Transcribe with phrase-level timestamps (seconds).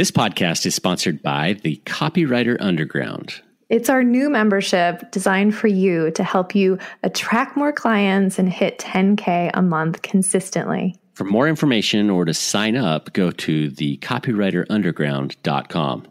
[0.00, 3.42] This podcast is sponsored by the Copywriter Underground.
[3.68, 8.78] It's our new membership designed for you to help you attract more clients and hit
[8.78, 10.96] 10K a month consistently.
[11.12, 16.06] For more information or to sign up, go to thecopywriterunderground.com.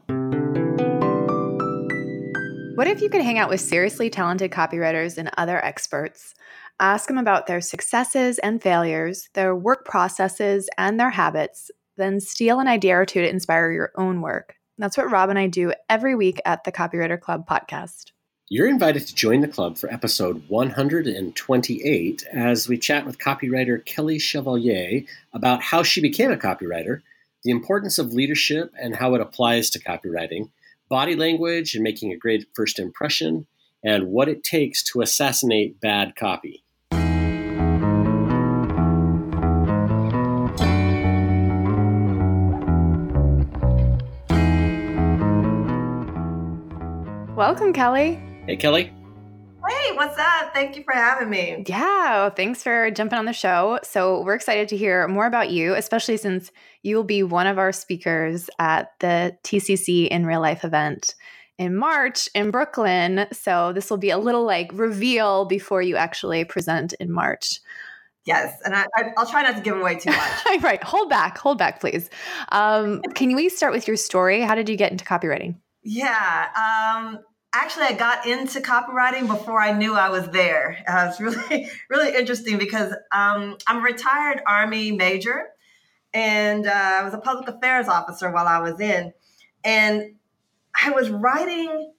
[2.76, 6.36] What if you could hang out with seriously talented copywriters and other experts?
[6.80, 12.60] Ask them about their successes and failures, their work processes, and their habits then steal
[12.60, 14.56] an idea or two to inspire your own work.
[14.78, 18.12] That's what Rob and I do every week at the Copywriter Club podcast.
[18.48, 24.20] You're invited to join the club for episode 128 as we chat with copywriter Keli
[24.20, 25.04] Chevalier
[25.34, 27.02] about how she became a copywriter,
[27.44, 30.50] the importance of leadership and how it applies to copywriting,
[30.90, 33.46] body language and making a great first impression,
[33.84, 36.64] and what it takes to assassinate bad copy.
[47.40, 48.20] Welcome, Keli.
[48.48, 48.92] Hey, Keli.
[49.66, 50.54] Hey, what's up?
[50.54, 51.64] Thank you for having me.
[51.66, 53.80] Yeah, thanks for jumping on the show.
[53.82, 56.52] So, we're excited to hear more about you, especially since
[56.84, 61.16] you will be one of our speakers at the TCC in real life event
[61.58, 63.26] in March in Brooklyn.
[63.32, 67.62] So, this will be a little like reveal before you actually present in March.
[68.26, 70.46] Yes, and I, will try not to give away too much.
[70.62, 72.10] right, hold back, hold back, please.
[72.50, 74.42] Um, can we start with your story?
[74.42, 75.56] How did you get into copywriting?
[75.84, 76.50] Yeah,
[76.98, 77.20] um,
[77.54, 80.78] actually i got into copywriting before i knew i was there.
[80.88, 85.48] Uh, it's really really interesting because um, i'm a retired army major
[86.14, 89.14] and uh, i was a public affairs officer while i was in.
[89.64, 90.16] And
[90.82, 91.92] i was writing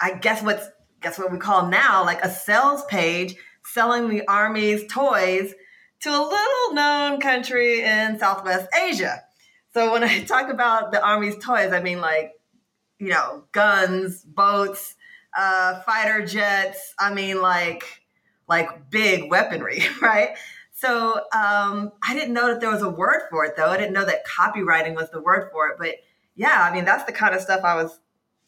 [0.00, 0.68] i guess what's
[1.00, 5.54] guess what we call now like a sales page selling the army's toys
[6.00, 9.22] to a little known country in southwest asia.
[9.72, 12.32] So when i talk about the army's toys i mean like
[13.00, 14.94] you know, guns, boats,
[15.36, 16.94] uh, fighter jets.
[16.98, 18.02] I mean, like,
[18.48, 20.36] like big weaponry, right?
[20.74, 23.68] So um, I didn't know that there was a word for it, though.
[23.68, 25.76] I didn't know that copywriting was the word for it.
[25.78, 25.96] But
[26.36, 27.98] yeah, I mean, that's the kind of stuff I was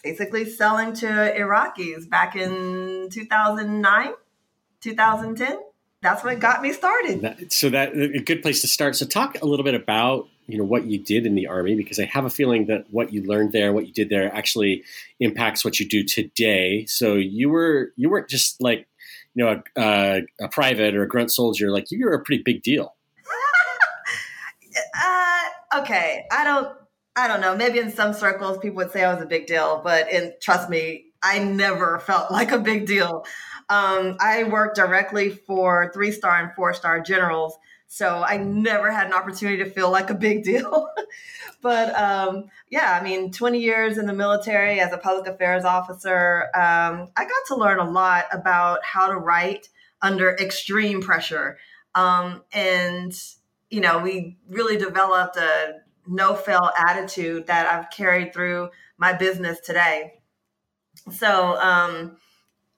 [0.02, 4.12] basically selling to Iraqis back in 2009,
[4.80, 5.58] 2010.
[6.00, 7.52] That's what got me started.
[7.52, 8.96] So that a good place to start.
[8.96, 11.98] So talk a little bit about you know what you did in the army because
[11.98, 14.84] I have a feeling that what you learned there, what you did there, actually
[15.20, 16.84] impacts what you do today.
[16.86, 18.88] So you were you weren't just like
[19.34, 22.42] you know a, a, a private or a grunt soldier, like you were a pretty
[22.42, 22.94] big deal.
[25.04, 26.76] uh, okay, I don't
[27.14, 27.56] I don't know.
[27.56, 30.68] Maybe in some circles people would say I was a big deal, but in trust
[30.68, 33.24] me, I never felt like a big deal.
[33.68, 37.56] Um, I worked directly for three star and four star generals
[37.92, 40.88] so I never had an opportunity to feel like a big deal.
[41.60, 46.44] but um, yeah, I mean, 20 years in the military as a public affairs officer,
[46.54, 49.68] um, I got to learn a lot about how to write
[50.00, 51.58] under extreme pressure.
[51.94, 53.12] Um, and,
[53.68, 59.60] you know, we really developed a no fail attitude that I've carried through my business
[59.60, 60.14] today.
[61.10, 62.16] So, um,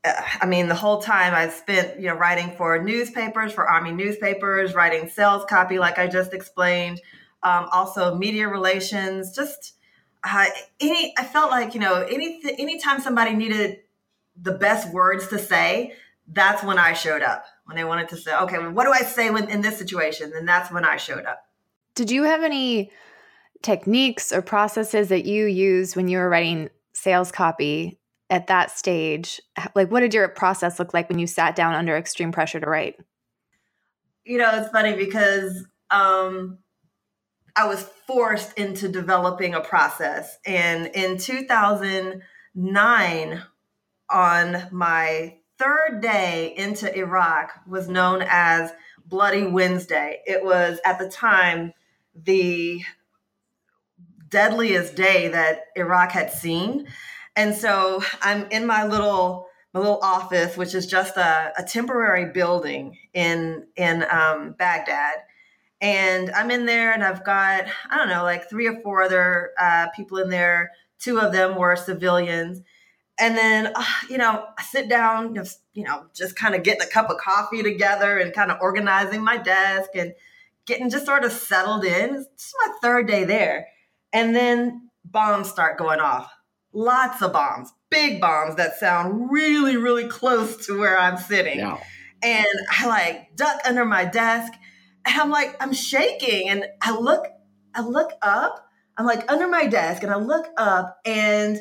[0.05, 4.75] I mean, the whole time I spent, you know, writing for newspapers, for Army newspapers,
[4.75, 7.01] writing sales copy, like I just explained,
[7.43, 9.35] um, also media relations.
[9.35, 9.75] Just
[10.23, 10.47] uh,
[10.81, 13.79] any, I felt like, you know, any anytime somebody needed
[14.37, 15.95] the best words to say,
[16.29, 17.47] that's when I showed up.
[17.65, 20.33] When they wanted to say, okay, well, what do I say when in this situation?
[20.33, 21.47] Then that's when I showed up.
[21.95, 22.91] Did you have any
[23.63, 27.99] techniques or processes that you used when you were writing sales copy
[28.35, 29.41] at that stage
[29.77, 32.67] like what did your process look like when you sat down under extreme pressure to
[32.67, 32.97] write?
[34.25, 36.59] You know it's funny because um
[37.55, 40.37] i was forced into developing a process.
[40.45, 43.43] And in 2009
[44.11, 48.73] on my third day into iraq was known as
[49.07, 50.23] bloody wednesday.
[50.27, 51.73] It was at the time
[52.17, 52.83] the
[54.29, 56.89] deadliest day that iraq had seen
[57.37, 62.27] and so I'm in my little my little office, which is just a, a temporary
[62.27, 65.17] building in in um, Baghdad.
[65.81, 69.51] And I'm in there, and I've got I don't know, like three or four other
[69.61, 70.71] uh, people in there.
[70.99, 72.63] Two of them were civilians,
[73.19, 76.83] and then uh, you know I sit down, just, you know, just kind of getting
[76.83, 80.15] a cup of coffee together and kind of organizing my desk and
[80.67, 82.15] getting just sort of settled in.
[82.15, 83.67] It's my third day there,
[84.13, 86.34] and then bombs start going off
[86.75, 91.59] lots of bombs, big bombs that sound really, really close to where I'm sitting.
[91.59, 91.79] Yeah.
[92.23, 94.53] And I like duck under my desk
[95.07, 96.49] and I'm like, I'm shaking.
[96.49, 97.27] And I look,
[97.75, 98.65] I look up
[98.97, 101.59] I'm like under my desk and I look up and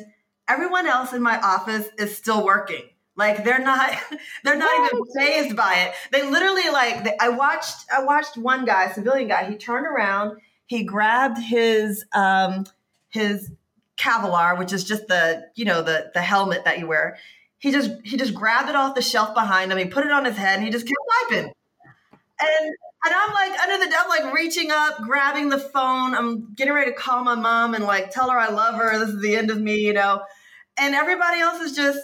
[0.48, 2.82] everyone else in my office is still working.
[3.16, 3.92] Like they're not,
[4.44, 5.94] they're not even fazed by it.
[6.12, 7.06] They literally like.
[7.20, 9.50] I watched, I watched one guy, civilian guy.
[9.50, 12.66] He turned around, he grabbed his, um,
[13.08, 13.50] his
[13.96, 17.18] Kevlar, which is just the, you know, the the helmet that you wear.
[17.58, 19.78] He just he just grabbed it off the shelf behind him.
[19.78, 20.98] He put it on his head, and he just kept
[21.30, 21.52] wiping.
[22.40, 22.74] And
[23.06, 26.14] and I'm like under the desk, like reaching up, grabbing the phone.
[26.14, 28.98] I'm getting ready to call my mom and like tell her I love her.
[28.98, 30.22] This is the end of me, you know.
[30.76, 32.00] And everybody else is just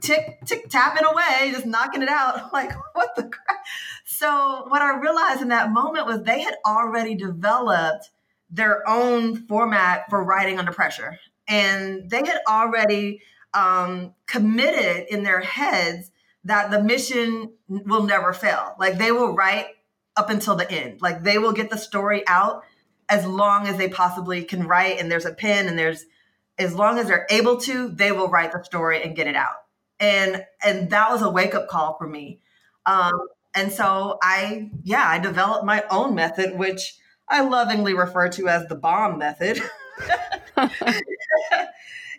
[0.00, 2.40] tick tick tapping away, just knocking it out.
[2.52, 3.64] Like what the crap?
[4.04, 8.10] So what I realized in that moment was they had already developed
[8.54, 11.18] their own format for writing under pressure,
[11.48, 13.20] and they had already
[13.52, 16.10] um, committed in their heads
[16.44, 18.74] that the mission will never fail.
[18.78, 19.66] Like they will write
[20.16, 21.00] up until the end.
[21.00, 22.62] Like they will get the story out
[23.08, 26.04] as long as they possibly can write and there's a pen and there's
[26.58, 29.56] as long as they're able to, they will write the story and get it out.
[29.98, 32.40] And and that was a wake up call for me.
[32.86, 33.12] Um,
[33.54, 36.96] and so I yeah, I developed my own method which
[37.28, 39.60] I lovingly refer to as the bomb method.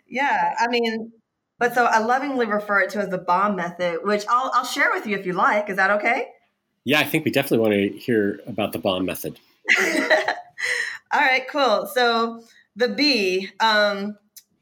[0.08, 1.12] yeah, I mean,
[1.58, 4.90] but so I lovingly refer it to as the bomb method, which I'll, I'll share
[4.92, 5.70] with you if you like.
[5.70, 6.28] Is that okay?
[6.84, 9.38] Yeah, I think we definitely want to hear about the bomb method.
[11.12, 11.90] All right, cool.
[11.92, 12.42] So
[12.76, 14.16] the B, um,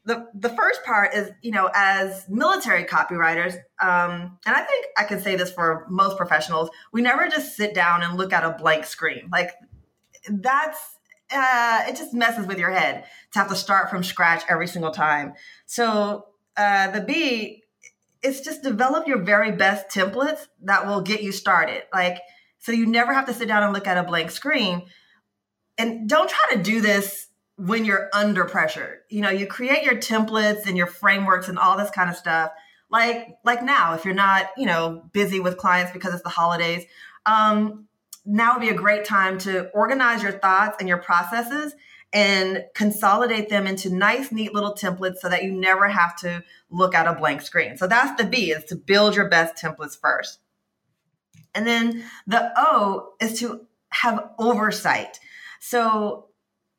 [0.05, 5.03] the the first part is, you know, as military copywriters, um, and I think I
[5.03, 8.51] can say this for most professionals, we never just sit down and look at a
[8.51, 9.29] blank screen.
[9.31, 9.51] Like
[10.29, 10.79] that's
[11.31, 14.91] uh, it just messes with your head to have to start from scratch every single
[14.91, 15.33] time.
[15.65, 17.63] So uh, the B
[18.21, 21.83] is just develop your very best templates that will get you started.
[21.93, 22.19] Like,
[22.59, 24.83] so you never have to sit down and look at a blank screen.
[25.77, 27.27] And don't try to do this
[27.57, 29.01] when you're under pressure.
[29.09, 32.51] You know, you create your templates and your frameworks and all this kind of stuff.
[32.89, 36.85] Like, like now, if you're not, you know, busy with clients because it's the holidays,
[37.25, 37.87] um,
[38.25, 41.73] now would be a great time to organize your thoughts and your processes
[42.11, 46.95] and consolidate them into nice, neat little templates so that you never have to look
[46.95, 47.77] at a blank screen.
[47.77, 50.39] So that's the B is to build your best templates first.
[51.53, 55.19] And then the O is to have oversight.
[55.59, 56.27] So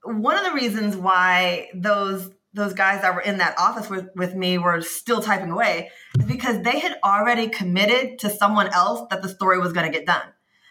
[0.05, 4.35] one of the reasons why those those guys that were in that office with, with
[4.35, 9.21] me were still typing away is because they had already committed to someone else that
[9.21, 10.27] the story was going to get done.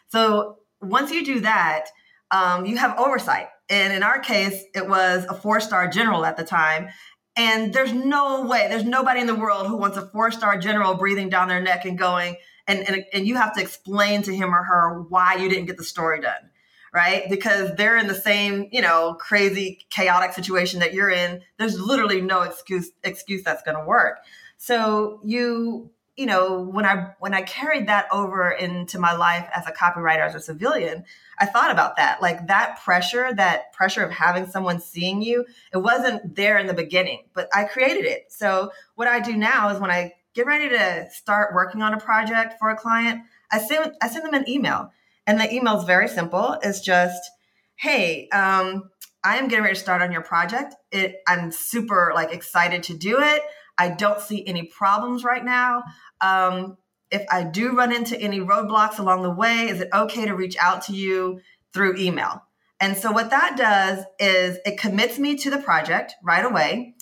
[0.08, 0.58] So
[0.90, 1.88] once you do that,
[2.32, 3.48] um, you have oversight.
[3.70, 6.90] And in our case, it was a four star general at the time.
[7.36, 10.96] And there's no way, there's nobody in the world who wants a four star general
[10.96, 12.38] breathing down their neck and going,
[12.68, 15.78] and, and, and you have to explain to him or her why you didn't get
[15.78, 16.50] the story done,
[16.94, 17.30] right?
[17.30, 21.42] Because they're in the same, you know, crazy, chaotic situation that you're in.
[21.60, 24.20] There's literally no excuse excuse that's going to work.
[24.58, 29.66] So you you know when i when i carried that over into my life as
[29.68, 31.04] a copywriter as a civilian
[31.38, 32.22] i thought about that.
[32.22, 36.74] Like that pressure that pressure of having someone seeing you it wasn't there in the
[36.74, 38.26] beginning but i created it.
[38.30, 42.00] So what i do now is when i get ready to start working on a
[42.00, 43.22] project for a client
[43.52, 44.92] i send i send them an email.
[45.28, 46.58] And the email is very simple.
[46.62, 47.32] It's just
[47.76, 48.90] hey um,
[49.24, 50.76] i am getting ready to start on your project.
[50.92, 53.42] It i'm super like excited to do it
[53.78, 55.84] I don't see any problems right now.
[56.22, 56.78] Um,
[57.12, 60.58] if I do run into any roadblocks along the way, is it okay to reach
[60.60, 61.42] out to you
[61.74, 62.44] through email?
[62.80, 66.96] And so, what that does is it commits me to the project right away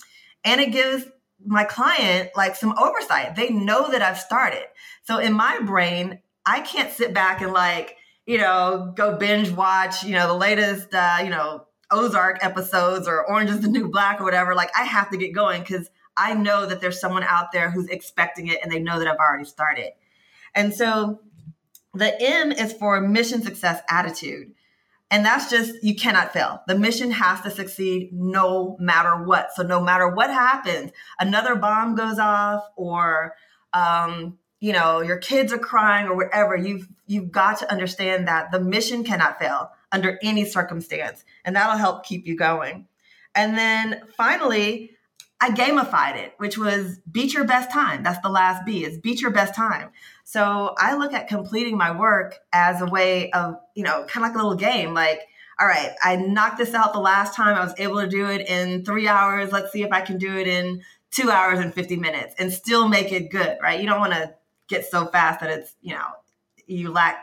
[0.44, 1.04] and it gives
[1.44, 3.34] my client like some oversight.
[3.34, 4.64] They know that I've started.
[5.02, 10.04] So, in my brain, I can't sit back and like, you know, go binge watch,
[10.04, 14.20] you know, the latest, uh, you know, Ozark episodes or Orange is the New Black
[14.20, 14.54] or whatever.
[14.54, 17.88] Like, I have to get going because I know that there's someone out there who's
[17.88, 19.92] expecting it and they know that I've already started.
[20.54, 21.20] And so
[21.94, 24.52] the M is for mission success attitude.
[25.10, 26.62] And that's just, you cannot fail.
[26.66, 29.54] The mission has to succeed no matter what.
[29.54, 30.90] So, no matter what happens,
[31.20, 33.34] another bomb goes off, or,
[33.72, 38.50] um, you know, your kids are crying, or whatever, you've, you've got to understand that
[38.50, 41.24] the mission cannot fail under any circumstance.
[41.44, 42.88] And that'll help keep you going.
[43.36, 44.93] And then finally,
[45.40, 48.02] I gamified it, which was beat your best time.
[48.02, 49.90] That's the last B is beat your best time.
[50.24, 54.30] So I look at completing my work as a way of, you know, kind of
[54.30, 54.94] like a little game.
[54.94, 55.20] Like,
[55.60, 57.56] all right, I knocked this out the last time.
[57.56, 59.52] I was able to do it in three hours.
[59.52, 62.88] Let's see if I can do it in two hours and 50 minutes and still
[62.88, 63.80] make it good, right?
[63.80, 64.34] You don't want to
[64.68, 66.06] get so fast that it's, you know,
[66.66, 67.18] you lack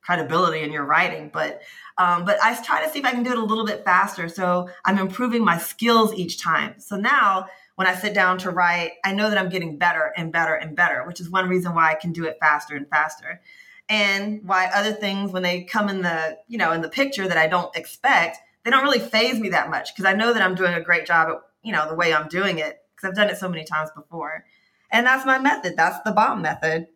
[0.00, 1.30] credibility in your writing.
[1.32, 1.62] But
[1.98, 4.28] um, but I try to see if I can do it a little bit faster.
[4.28, 6.78] So I'm improving my skills each time.
[6.78, 10.32] So now when I sit down to write, I know that I'm getting better and
[10.32, 13.40] better and better, which is one reason why I can do it faster and faster.
[13.88, 17.38] And why other things, when they come in the, you know, in the picture that
[17.38, 20.56] I don't expect, they don't really faze me that much because I know that I'm
[20.56, 23.30] doing a great job at, you know, the way I'm doing it because I've done
[23.30, 24.44] it so many times before.
[24.90, 25.76] And that's my method.
[25.76, 26.88] That's the bomb method.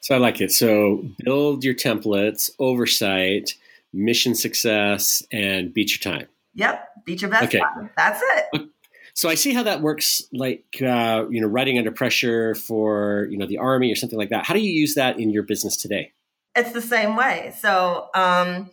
[0.00, 0.50] So I like it.
[0.50, 3.54] So build your templates, oversight,
[3.92, 6.28] mission success, and beat your time.
[6.54, 7.60] Yep, beat your best okay.
[7.60, 7.90] time.
[7.96, 8.68] That's it.
[9.14, 13.36] So I see how that works, like uh, you know, writing under pressure for you
[13.36, 14.46] know the army or something like that.
[14.46, 16.12] How do you use that in your business today?
[16.54, 17.54] It's the same way.
[17.58, 18.70] So um,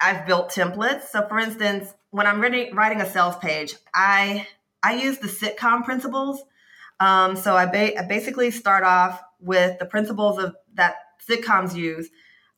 [0.00, 1.04] I've built templates.
[1.04, 4.46] So for instance, when I'm writing, writing a sales page, I
[4.82, 6.42] I use the sitcom principles.
[6.98, 10.96] Um, so I, ba- I basically start off with the principles of that
[11.28, 12.10] sitcoms use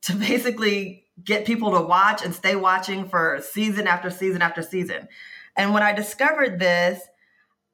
[0.03, 5.07] to basically get people to watch and stay watching for season after season after season.
[5.55, 7.01] And when I discovered this,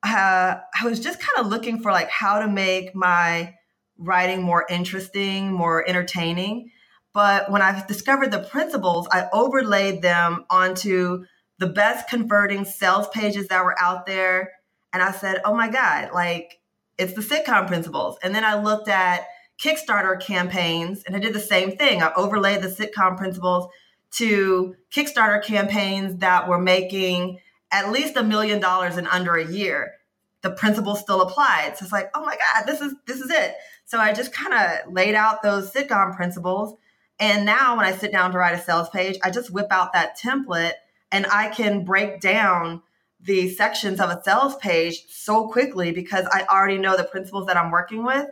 [0.03, 3.55] uh, I was just kind of looking for like how to make my
[3.97, 6.71] writing more interesting, more entertaining.
[7.13, 11.25] But when I discovered the principles, I overlaid them onto
[11.57, 14.51] the best converting sales pages that were out there.
[14.93, 16.59] And I said, oh my God, like
[16.97, 18.17] it's the sitcom principles.
[18.23, 19.25] And then I looked at
[19.61, 22.01] Kickstarter campaigns and I did the same thing.
[22.01, 23.69] I overlaid the sitcom principles
[24.11, 27.39] to Kickstarter campaigns that were making
[27.71, 29.93] at least a million dollars in under a year.
[30.41, 31.77] The principles still applied.
[31.77, 33.55] So it's like, oh my God, this is this is it.
[33.85, 36.77] So I just kind of laid out those sitcom principles.
[37.19, 39.91] And now when I sit down to write a sales page, I just whip out
[39.91, 40.73] that template
[41.11, 42.81] and I can break down
[43.19, 47.57] the sections of a sales page so quickly because I already know the principles that
[47.57, 48.27] I'm working with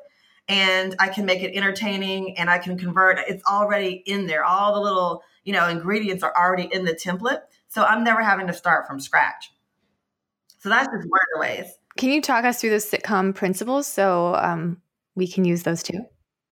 [0.48, 3.20] and I can make it entertaining and I can convert.
[3.28, 4.44] It's already in there.
[4.44, 7.42] All the little you know ingredients are already in the template.
[7.68, 9.52] So I'm never having to start from scratch.
[10.60, 11.66] So that's just one of the ways.
[11.98, 14.82] Can you talk us through those sitcom principles so um,
[15.16, 16.06] we can use those too?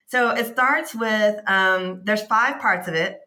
[0.09, 3.21] So it starts with um, there's five parts of it.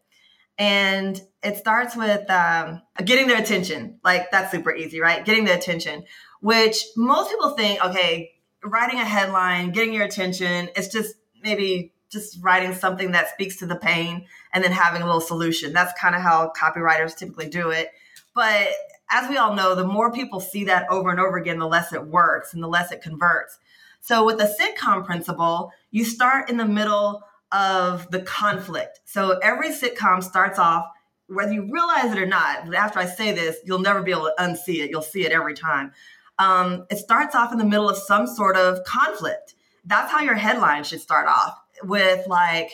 [0.57, 3.99] And it starts with um, getting their attention.
[4.03, 5.25] Like that's super easy, right?
[5.25, 6.03] Getting the attention,
[6.41, 8.32] which most people think, okay,
[8.63, 13.65] writing a headline, getting your attention, it's just maybe just writing something that speaks to
[13.65, 15.73] the pain and then having a little solution.
[15.73, 17.89] That's kind of how copywriters typically do it.
[18.35, 18.69] But
[19.11, 21.91] as we all know, the more people see that over and over again, the less
[21.91, 23.57] it works and the less it converts.
[23.99, 28.99] So with the sitcom principle, you start in the middle of the conflict.
[29.05, 30.85] So every sitcom starts off,
[31.27, 34.33] whether you realize it or not, after I say this, you'll never be able to
[34.39, 34.89] unsee it.
[34.89, 35.93] You'll see it every time.
[36.39, 39.55] Um, it starts off in the middle of some sort of conflict.
[39.85, 42.71] That's how your headline should start off with like,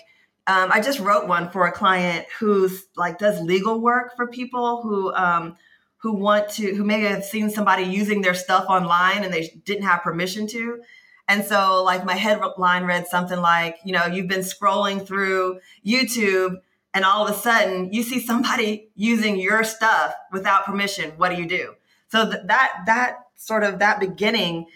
[0.47, 4.81] um, I just wrote one for a client who's like does legal work for people
[4.81, 5.55] who um,
[5.97, 9.83] who want to who may have seen somebody using their stuff online and they didn't
[9.83, 10.81] have permission to
[11.29, 16.55] and so, like, my headline read something like, you know, you've been scrolling through YouTube
[16.91, 21.11] and all of a sudden you see somebody using your stuff without permission.
[21.17, 21.75] What do you do?
[22.07, 24.67] So th- that, that sort of that beginning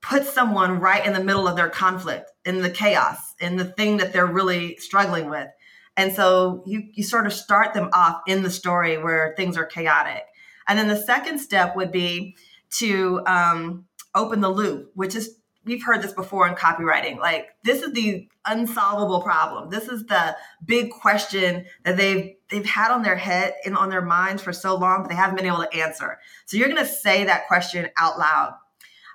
[0.00, 3.96] puts someone right in the middle of their conflict, in the chaos, in the thing
[3.96, 5.48] that they're really struggling with.
[5.96, 9.64] And so you, you sort of start them off in the story where things are
[9.64, 10.24] chaotic.
[10.68, 12.36] And then the second step would be
[12.78, 17.18] to um, open the loop, which is we've heard this before in copywriting.
[17.18, 19.70] Like this is the unsolvable problem.
[19.70, 24.02] This is the big question that they've they've had on their head and on their
[24.02, 26.18] minds for so long, but they haven't been able to answer.
[26.46, 28.54] So you're going to say that question out loud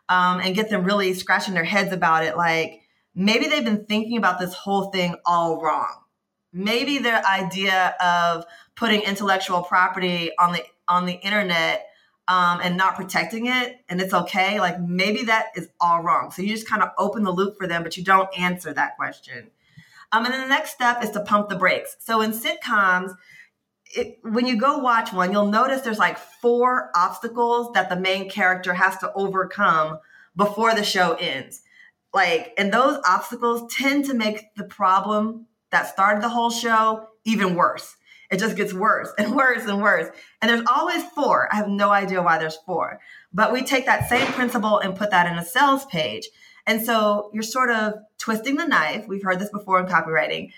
[0.09, 2.37] um, and get them really scratching their heads about it.
[2.37, 2.81] Like
[3.13, 6.03] maybe they've been thinking about this whole thing all wrong.
[6.53, 11.85] Maybe their idea of putting intellectual property on the on the internet
[12.27, 16.31] um, and not protecting it and it's okay like maybe that is all wrong.
[16.31, 18.97] So you just kind of open the loop for them but you don't answer that
[18.97, 19.49] question.
[20.11, 21.95] Um, and then the next step is to pump the brakes.
[21.99, 23.15] So in sitcoms
[23.95, 28.29] it, when you go watch one you'll notice there's like four obstacles that the main
[28.29, 29.99] character has to overcome
[30.35, 31.61] before the show ends.
[32.13, 37.55] Like and those obstacles tend to make the problem that started the whole show even
[37.55, 37.95] worse
[38.29, 40.07] it just gets worse and worse and worse.
[40.41, 41.47] And there's always four.
[41.51, 42.99] I have no idea why there's four.
[43.33, 46.27] But we take that same principle and put that in a sales page.
[46.65, 49.05] And so you're sort of twisting the knife.
[49.07, 50.51] We've heard this before in copywriting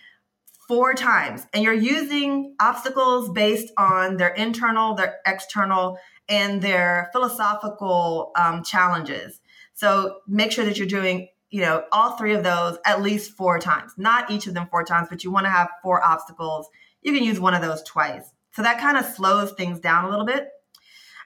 [0.68, 1.46] four times.
[1.54, 5.98] And you're using obstacles based on their internal, their external,
[6.28, 9.40] and their philosophical um, challenges.
[9.74, 13.60] So make sure that you're doing you know, all three of those at least four
[13.60, 13.94] times.
[13.98, 16.68] Not each of them four times, but you want to have four obstacles.
[17.01, 18.32] You can use one of those twice.
[18.51, 20.50] So that kind of slows things down a little bit.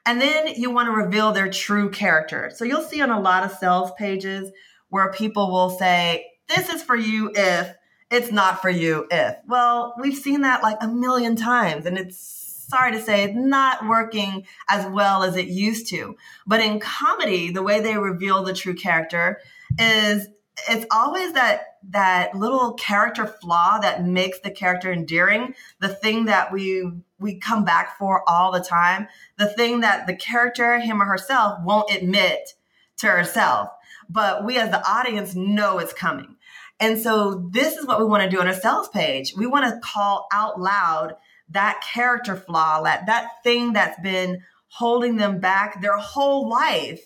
[0.06, 2.52] And then you want to reveal their true character.
[2.54, 4.52] So you'll see on a lot of sales pages
[4.90, 7.74] where people will say, This is for you if
[8.12, 9.38] it's not for you if.
[9.48, 13.88] Well, we've seen that like a million times, and it's sorry to say, it's not
[13.88, 16.16] working as well as it used to.
[16.46, 19.40] But in comedy, the way they reveal the true character
[19.80, 20.28] is
[20.70, 26.52] it's always that that little character flaw that makes the character endearing the thing that
[26.52, 31.06] we we come back for all the time the thing that the character him or
[31.06, 32.54] herself won't admit
[32.98, 33.70] to herself.
[34.10, 36.36] But we as the audience know it's coming.
[36.80, 39.34] And so this is what we want to do on a sales page.
[39.38, 41.16] We want to call out loud
[41.50, 47.02] that character flaw that that thing that's been holding them back their whole life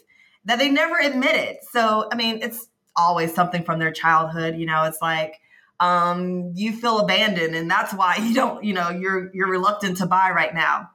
[0.46, 1.58] that they never admitted.
[1.72, 4.56] So i mean it's always something from their childhood.
[4.56, 5.40] You know, it's like
[5.80, 8.64] um, you feel abandoned, and that's why you don't.
[8.64, 10.90] You know, you're you're reluctant to buy right now.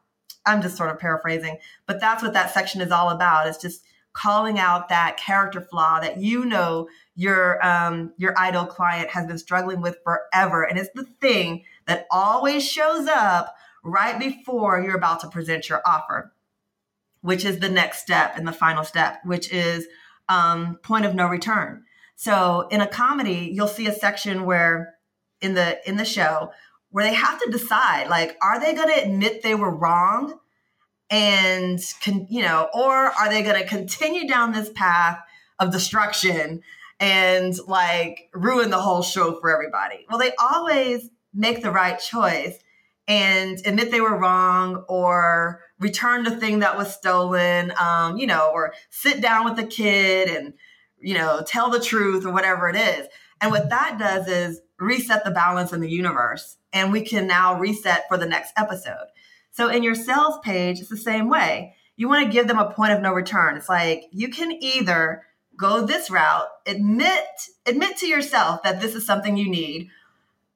[0.45, 3.47] I'm just sort of paraphrasing, but that's what that section is all about.
[3.47, 9.11] It's just calling out that character flaw that you know your um, your idol client
[9.11, 13.55] has been struggling with forever, and it's the thing that always shows up
[13.85, 16.33] right before you're about to present your offer,
[17.21, 19.87] which is the next step and the final step, which is
[20.29, 21.85] um, point of no return.
[22.23, 24.95] So in a comedy, you'll see a section where
[25.41, 26.53] in the in the show
[26.91, 30.39] where they have to decide like are they going to admit they were wrong
[31.11, 35.19] and con, you know or are they going to continue down this path
[35.59, 36.63] of destruction
[37.01, 40.07] and like ruin the whole show for everybody.
[40.09, 42.57] Well, they always make the right choice
[43.09, 48.53] and admit they were wrong or return the thing that was stolen, um, you know,
[48.55, 50.55] or sit down with the kid and
[51.03, 53.07] you know, tell the truth or whatever it is.
[53.41, 56.57] And what that does is reset the balance in the universe.
[56.73, 59.07] And we can now reset for the next episode.
[59.51, 61.75] So in your sales page, it's the same way.
[61.97, 63.57] You want to give them a point of no return.
[63.57, 65.23] It's like you can either
[65.57, 67.25] go this route, admit
[67.67, 69.91] admit to yourself that this is something you need,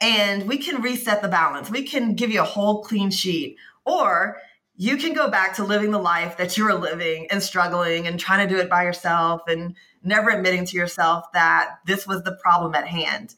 [0.00, 1.70] and we can reset the balance.
[1.70, 3.56] We can give you a whole clean sheet.
[3.84, 4.38] Or
[4.76, 8.20] you can go back to living the life that you were living and struggling and
[8.20, 12.36] trying to do it by yourself and never admitting to yourself that this was the
[12.42, 13.34] problem at hand.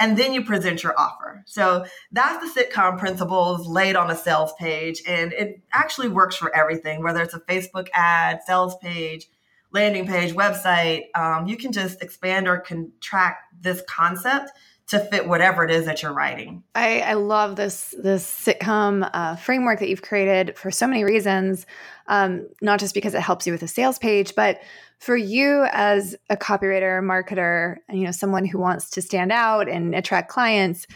[0.00, 1.42] And then you present your offer.
[1.46, 5.02] So that's the sitcom principles laid on a sales page.
[5.06, 9.28] And it actually works for everything, whether it's a Facebook ad, sales page,
[9.72, 11.14] landing page, website.
[11.14, 14.50] Um, you can just expand or contract this concept
[14.90, 16.64] to fit whatever it is that you're writing.
[16.74, 21.64] I, I love this this sitcom uh, framework that you've created for so many reasons.
[22.08, 24.60] Um, not just because it helps you with a sales page, but
[24.98, 29.94] for you as a copywriter, marketer, you know someone who wants to stand out and
[29.94, 30.88] attract clients.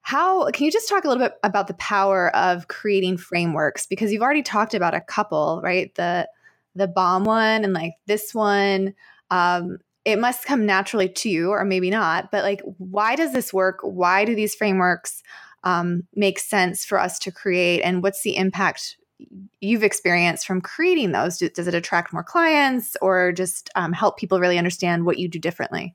[0.00, 3.86] How can you just talk a little bit about the power of creating frameworks?
[3.86, 5.94] Because you've already talked about a couple, right?
[5.94, 6.28] The
[6.74, 8.94] the bomb one and like this one.
[9.30, 13.52] Um, it must come naturally to you or maybe not but like why does this
[13.52, 15.22] work why do these frameworks
[15.64, 18.96] um, make sense for us to create and what's the impact
[19.60, 24.40] you've experienced from creating those does it attract more clients or just um, help people
[24.40, 25.94] really understand what you do differently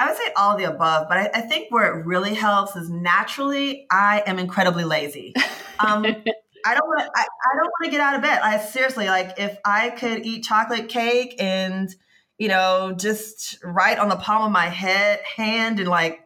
[0.00, 2.88] I would say all the above, but I, I, think where it really helps is
[2.88, 5.34] naturally I am incredibly lazy.
[5.80, 6.04] Um,
[6.64, 7.10] I don't want to.
[7.16, 8.38] I, I, don't want to get out of bed.
[8.40, 11.92] I seriously like if I could eat chocolate cake and
[12.38, 16.20] you know, just write on the palm of my head hand and like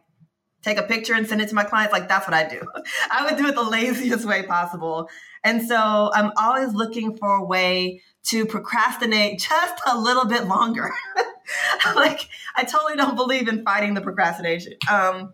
[0.61, 1.91] take a picture and send it to my clients.
[1.91, 2.61] Like that's what I do.
[3.11, 5.09] I would do it the laziest way possible.
[5.43, 10.91] And so I'm always looking for a way to procrastinate just a little bit longer.
[11.95, 14.73] like I totally don't believe in fighting the procrastination.
[14.89, 15.33] Um,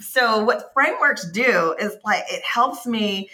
[0.00, 3.30] so what frameworks do is like it helps me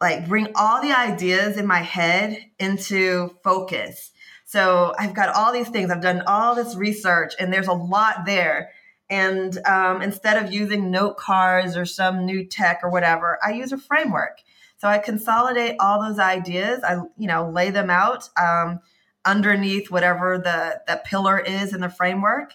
[0.00, 4.12] like bring all the ideas in my head into focus
[4.56, 5.90] so I've got all these things.
[5.90, 8.70] I've done all this research, and there's a lot there.
[9.10, 13.72] And um, instead of using note cards or some new tech or whatever, I use
[13.72, 14.38] a framework.
[14.78, 16.82] So I consolidate all those ideas.
[16.82, 18.80] I you know lay them out um,
[19.26, 22.54] underneath whatever the that pillar is in the framework,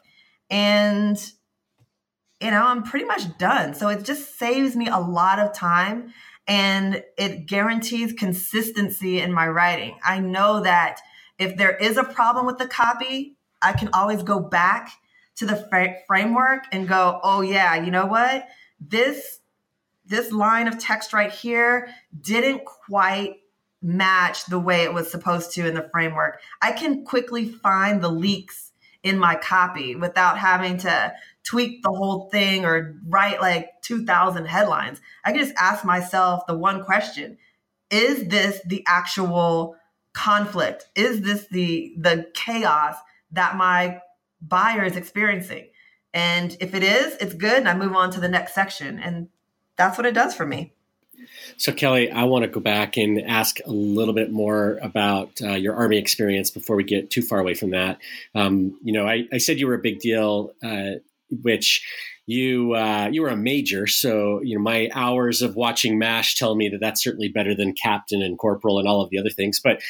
[0.49, 1.23] and
[2.41, 3.75] you know I'm pretty much done.
[3.75, 6.13] So it just saves me a lot of time,
[6.47, 9.99] and it guarantees consistency in my writing.
[10.03, 10.99] I know that
[11.41, 14.91] if there is a problem with the copy, I can always go back
[15.37, 18.47] to the fr- framework and go, "Oh yeah, you know what?
[18.79, 19.39] This
[20.05, 23.37] this line of text right here didn't quite
[23.81, 28.11] match the way it was supposed to in the framework." I can quickly find the
[28.11, 34.45] leaks in my copy without having to tweak the whole thing or write like 2000
[34.45, 35.01] headlines.
[35.25, 37.39] I can just ask myself the one question,
[37.89, 39.75] is this the actual
[40.13, 40.87] conflict?
[40.95, 42.95] Is this the the chaos
[43.31, 44.01] that my
[44.41, 45.67] buyer is experiencing?
[46.13, 49.29] And if it is, it's good and I move on to the next section and
[49.77, 50.73] that's what it does for me.
[51.57, 55.53] So, Keli, I want to go back and ask a little bit more about uh,
[55.53, 57.99] your Army experience before we get too far away from that.
[58.35, 60.99] Um, you know, I, I, said you were a big deal, uh,
[61.41, 61.85] which
[62.27, 63.87] you uh, you were a major.
[63.87, 67.73] So, you know, my hours of watching MASH tell me that that's certainly better than
[67.73, 69.59] captain and corporal and all of the other things.
[69.59, 69.81] But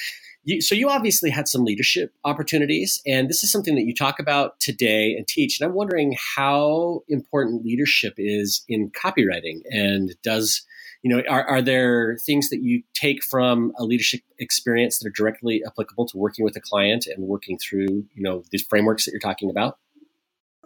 [0.43, 4.19] you, so you obviously had some leadership opportunities, and this is something that you talk
[4.19, 5.59] about today and teach.
[5.59, 10.63] And I'm wondering how important leadership is in copywriting, and does
[11.03, 15.13] you know are, are there things that you take from a leadership experience that are
[15.15, 19.11] directly applicable to working with a client and working through you know these frameworks that
[19.11, 19.77] you're talking about?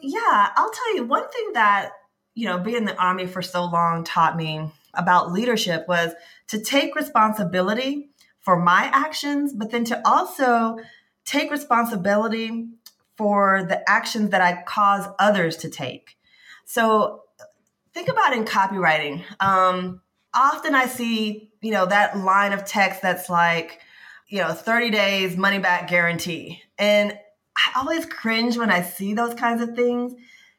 [0.01, 1.91] Yeah, I'll tell you one thing that
[2.33, 6.13] you know being in the army for so long taught me about leadership was
[6.47, 8.09] to take responsibility
[8.41, 10.77] for my actions, but then to also
[11.25, 12.67] take responsibility
[13.17, 16.17] for the actions that I cause others to take.
[16.65, 17.23] So
[17.93, 19.23] think about in copywriting.
[19.39, 20.01] Um,
[20.33, 23.79] often I see, you know, that line of text that's like,
[24.27, 26.61] you know, 30 days money back guarantee.
[26.77, 27.17] And
[27.57, 30.13] I always cringe when I see those kinds of things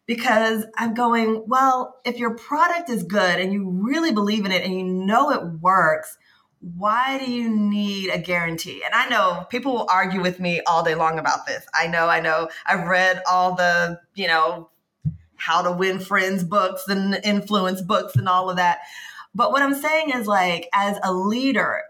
[0.06, 4.64] because I'm going, well, if your product is good and you really believe in it
[4.64, 6.16] and you know it works,
[6.60, 8.82] why do you need a guarantee?
[8.84, 11.66] And I know people will argue with me all day long about this.
[11.74, 12.48] I know, I know.
[12.66, 14.70] I've read all the, you know,
[15.36, 18.78] how to win friends books and influence books and all of that.
[19.34, 21.82] But what I'm saying is like as a leader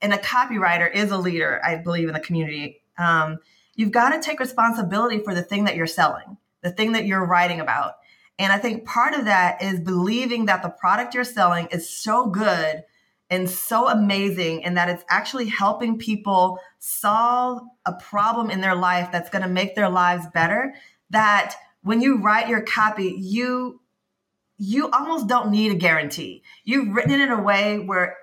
[0.00, 2.80] and a copywriter is a leader, I believe in the community.
[2.96, 3.38] Um,
[3.74, 7.24] you've got to take responsibility for the thing that you're selling, the thing that you're
[7.24, 7.94] writing about.
[8.38, 12.26] And I think part of that is believing that the product you're selling is so
[12.26, 12.84] good
[13.32, 19.10] and so amazing and that it's actually helping people solve a problem in their life
[19.10, 20.74] that's going to make their lives better
[21.08, 23.80] that when you write your copy you
[24.58, 28.16] you almost don't need a guarantee you've written it in a way where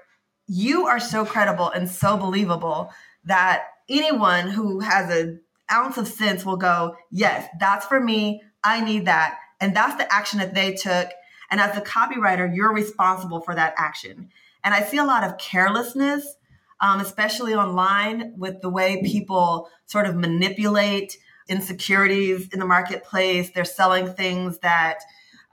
[0.46, 2.92] you are so credible and so believable
[3.24, 8.42] that anyone who has an ounce of sense will go yes that's for me.
[8.64, 9.38] I need that.
[9.62, 11.10] And that's the action that they took.
[11.52, 14.30] And as a copywriter you're responsible for that action.
[14.64, 16.36] And I see a lot of carelessness,
[16.82, 23.52] um, especially online, with the way people sort of manipulate insecurities in the marketplace.
[23.52, 25.00] They're selling things that,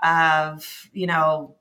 [0.03, 0.59] uh,
[0.93, 1.57] you know,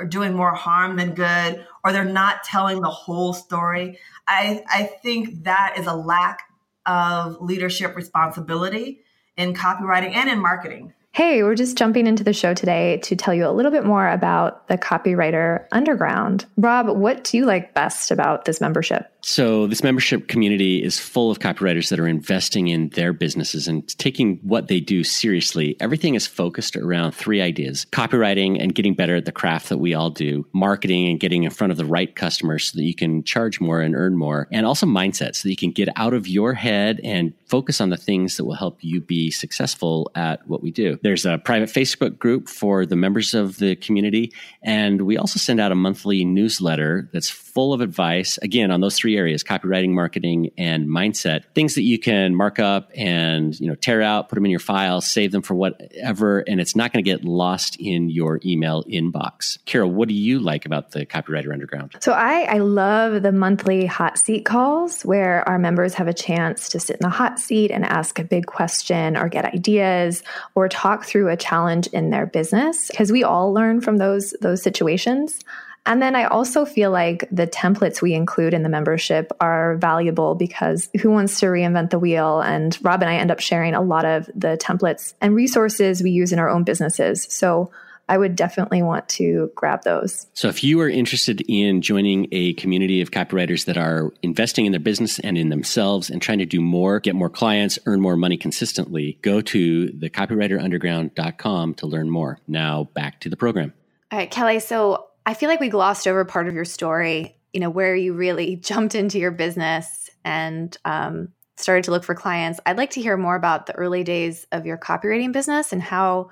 [0.00, 3.98] are doing more harm than good, or they're not telling the whole story.
[4.28, 6.42] I, I think that is a lack
[6.84, 9.00] of leadership responsibility
[9.36, 10.92] in copywriting and in marketing.
[11.12, 14.06] Hey, we're just jumping into the show today to tell you a little bit more
[14.06, 16.44] about the Copywriter Underground.
[16.58, 19.10] Rob, what do you like best about this membership?
[19.28, 23.86] So, this membership community is full of copywriters that are investing in their businesses and
[23.98, 25.76] taking what they do seriously.
[25.80, 29.94] Everything is focused around three ideas copywriting and getting better at the craft that we
[29.94, 33.24] all do, marketing and getting in front of the right customers so that you can
[33.24, 36.28] charge more and earn more, and also mindset so that you can get out of
[36.28, 40.62] your head and focus on the things that will help you be successful at what
[40.62, 41.00] we do.
[41.02, 45.58] There's a private Facebook group for the members of the community, and we also send
[45.58, 50.50] out a monthly newsletter that's full of advice, again, on those three areas copywriting marketing
[50.58, 54.44] and mindset things that you can mark up and you know tear out put them
[54.44, 58.10] in your file save them for whatever and it's not going to get lost in
[58.10, 59.56] your email inbox.
[59.64, 61.96] Carol what do you like about the copywriter underground?
[62.00, 66.68] So i i love the monthly hot seat calls where our members have a chance
[66.68, 70.22] to sit in the hot seat and ask a big question or get ideas
[70.54, 74.62] or talk through a challenge in their business because we all learn from those those
[74.62, 75.40] situations
[75.86, 80.34] and then I also feel like the templates we include in the membership are valuable
[80.34, 82.40] because who wants to reinvent the wheel?
[82.40, 86.10] And Rob and I end up sharing a lot of the templates and resources we
[86.10, 87.26] use in our own businesses.
[87.30, 87.70] So
[88.08, 90.26] I would definitely want to grab those.
[90.32, 94.72] So, if you are interested in joining a community of copywriters that are investing in
[94.72, 98.16] their business and in themselves and trying to do more, get more clients, earn more
[98.16, 102.38] money consistently, go to thecopywriterunderground.com to learn more.
[102.46, 103.72] Now, back to the program.
[104.12, 104.62] All right, Keli.
[104.62, 108.14] So, I feel like we glossed over part of your story, you know, where you
[108.14, 112.60] really jumped into your business and um, started to look for clients.
[112.64, 116.30] I'd like to hear more about the early days of your copywriting business and how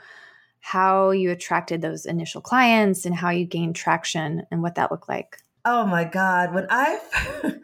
[0.61, 5.11] how you attracted those initial clients and how you gained traction and what that looked
[5.11, 5.37] like.
[5.67, 6.55] Oh my God.
[6.55, 7.01] When I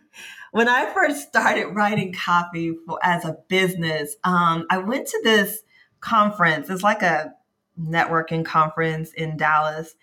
[0.50, 5.60] when I first started writing copy for, as a business, um, I went to this
[6.00, 6.68] conference.
[6.68, 7.32] It's like a
[7.80, 9.94] networking conference in Dallas.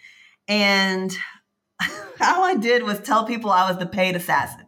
[0.47, 1.15] And
[1.81, 4.65] all I did was tell people I was the paid assassin.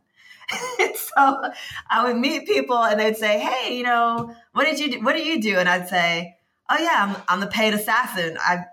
[0.96, 1.52] so
[1.90, 5.02] I would meet people and they'd say, Hey, you know, what did you do?
[5.02, 5.58] What do you do?
[5.58, 6.36] And I'd say,
[6.70, 8.38] Oh yeah, I'm, I'm the paid assassin.
[8.40, 8.66] I,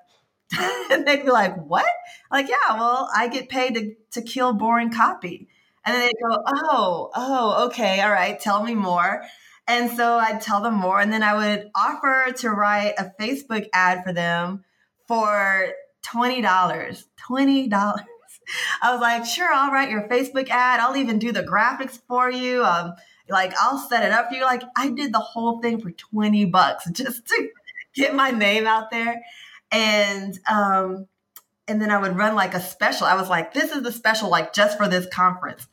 [0.91, 1.87] and they'd be like, what?
[2.31, 5.49] Like, yeah, well, I get paid to, to kill boring copy.
[5.85, 9.23] And then they'd go, oh, oh, okay, all right, tell me more.
[9.69, 11.01] And so I'd tell them more.
[11.01, 14.65] And then I would offer to write a Facebook ad for them
[15.09, 15.69] for
[16.07, 17.05] $20.
[17.29, 18.05] $20.
[18.83, 20.81] I was like, sure, I'll write your Facebook ad.
[20.81, 22.65] I'll even do the graphics for you.
[22.65, 22.95] Um,
[23.29, 24.43] like, I'll set it up for you.
[24.43, 27.49] Like, I did the whole thing for 20 bucks just to
[27.95, 29.23] get my name out there.
[29.73, 31.09] And, um,
[31.69, 33.07] and then I would run like a special.
[33.07, 35.67] I was like, this is the special, like just for this conference.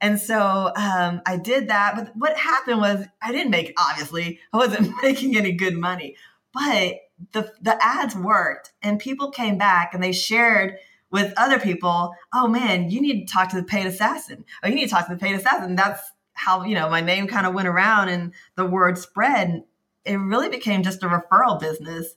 [0.00, 1.96] And so um, I did that.
[1.96, 6.16] But what happened was I didn't make, obviously, I wasn't making any good money,
[6.52, 6.96] but
[7.32, 10.76] the, the ads worked and people came back and they shared
[11.10, 14.44] with other people, oh man, you need to talk to the paid assassin.
[14.62, 15.74] Oh, you need to talk to the paid assassin.
[15.74, 16.02] That's
[16.34, 19.64] how, you know, my name kind of went around and the word spread.
[20.04, 22.14] It really became just a referral business.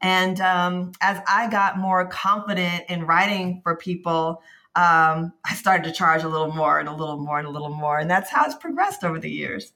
[0.00, 4.42] And um, as I got more confident in writing for people,
[4.76, 7.70] um, I started to charge a little more and a little more and a little
[7.70, 7.98] more.
[7.98, 9.72] And that's how it's progressed over the years.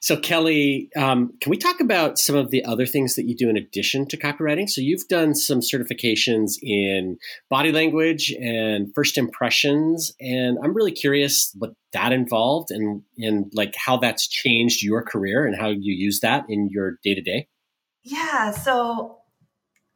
[0.00, 3.48] So, Keli, um, can we talk about some of the other things that you do
[3.48, 4.68] in addition to copywriting?
[4.68, 7.18] So, you've done some certifications in
[7.50, 13.74] body language and first impressions, and I'm really curious what that involved and and like
[13.76, 17.48] how that's changed your career and how you use that in your day to day.
[18.02, 18.50] Yeah.
[18.52, 19.18] So,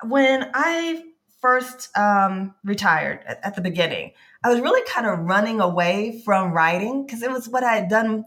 [0.02, 1.04] when I
[1.40, 4.12] first um, retired at, at the beginning,
[4.44, 7.88] I was really kind of running away from writing because it was what I had
[7.88, 8.24] done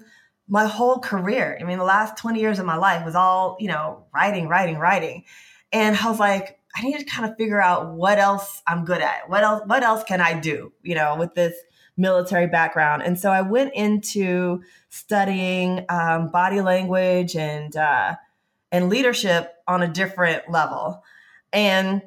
[0.54, 1.58] my whole career.
[1.60, 4.78] I mean, the last 20 years of my life was all, you know, writing, writing,
[4.78, 5.24] writing.
[5.72, 9.02] And I was like, I need to kind of figure out what else I'm good
[9.02, 9.28] at.
[9.28, 11.56] What else what else can I do, you know, with this
[11.98, 13.02] military background.
[13.02, 18.16] And so I went into studying um, body language and uh,
[18.72, 21.02] and leadership on a different level.
[21.52, 22.04] And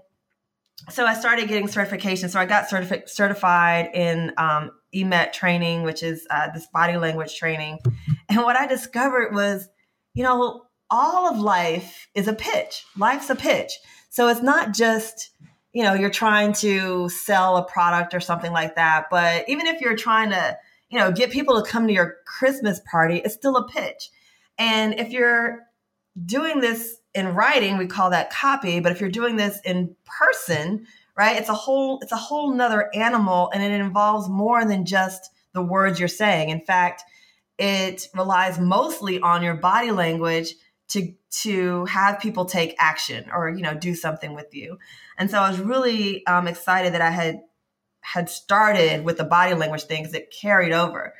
[0.89, 2.29] so I started getting certification.
[2.29, 7.37] So I got certifi- certified in um, EMET training, which is uh, this body language
[7.37, 7.81] training.
[8.29, 9.69] And what I discovered was,
[10.15, 12.85] you know, all of life is a pitch.
[12.97, 13.73] Life's a pitch.
[14.11, 15.31] So it's not just,
[15.73, 19.07] you know, you're trying to sell a product or something like that.
[19.11, 20.57] But even if you're trying to,
[20.89, 24.11] you know, get people to come to your Christmas party, it's still a pitch.
[24.59, 25.67] And if you're
[26.25, 28.81] doing this in writing, we call that copy.
[28.81, 30.87] But if you're doing this in person,
[31.17, 35.31] right, it's a whole it's a whole nother animal, and it involves more than just
[35.53, 36.51] the words you're saying.
[36.51, 37.03] In fact,
[37.59, 40.55] it relies mostly on your body language
[40.89, 44.79] to to have people take action or you know do something with you.
[45.19, 47.41] And so I was really um, excited that I had
[48.01, 51.15] had started with the body language thing because it carried over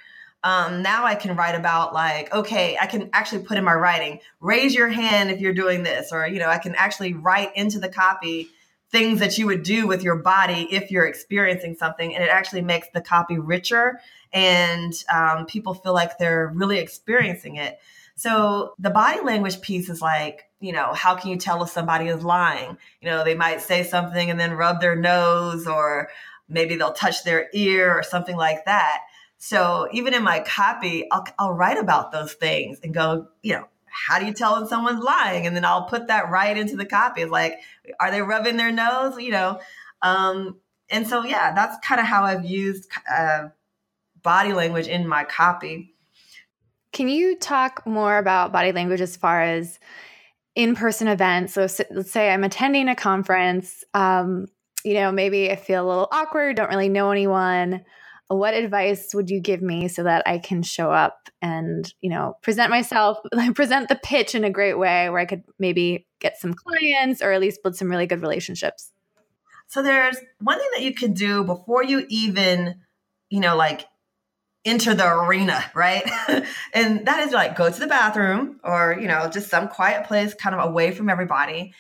[0.47, 4.21] um, now I can write about like, okay, I can actually put in my writing,
[4.39, 7.81] raise your hand if you're doing this, or, you know, I can actually write into
[7.81, 8.49] the copy
[8.93, 12.15] things that you would do with your body if you're experiencing something.
[12.15, 13.99] And it actually makes the copy richer
[14.37, 17.79] and um, people feel like they're really experiencing it.
[18.17, 22.09] So the body language piece is like, you know, how can you tell if somebody
[22.09, 22.77] is lying?
[23.01, 26.11] You know, they might say something and then rub their nose or
[26.51, 29.05] maybe they'll touch their ear or something like that.
[29.39, 33.67] So even in my copy, I'll, I'll write about those things and go, you know,
[33.87, 35.47] how do you tell when someone's lying?
[35.47, 37.23] And then I'll put that right into the copy.
[37.23, 37.59] It's like,
[38.01, 39.19] are they rubbing their nose?
[39.19, 39.61] You know,
[40.03, 40.59] um,
[40.91, 43.49] and so yeah, that's kind of how I've used uh,
[44.27, 45.95] body language in my copy.
[46.93, 49.79] Can you talk more about body language as far as
[50.55, 51.55] in-person events?
[51.55, 53.85] So let's say I'm attending a conference.
[53.95, 54.47] Um,
[54.85, 57.85] you know, maybe I feel a little awkward, don't really know anyone
[58.29, 62.37] what advice would you give me so that I can show up and, you know,
[62.43, 63.19] present myself,
[63.55, 67.33] present the pitch in a great way where I could maybe get some clients or
[67.33, 68.93] at least build some really good relationships?
[69.69, 72.77] So there's one thing that you can do before you even,
[73.31, 73.87] you know, like
[74.67, 76.03] enter the arena, right?
[76.75, 80.35] and that is like go to the bathroom or, you know, just some quiet place
[80.35, 81.73] kind of away from everybody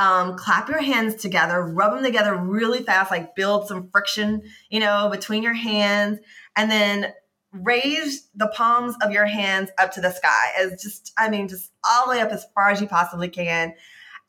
[0.00, 4.80] um, clap your hands together, rub them together really fast, like build some friction, you
[4.80, 6.18] know, between your hands,
[6.56, 7.12] and then
[7.52, 11.70] raise the palms of your hands up to the sky as just, I mean, just
[11.84, 13.74] all the way up as far as you possibly can.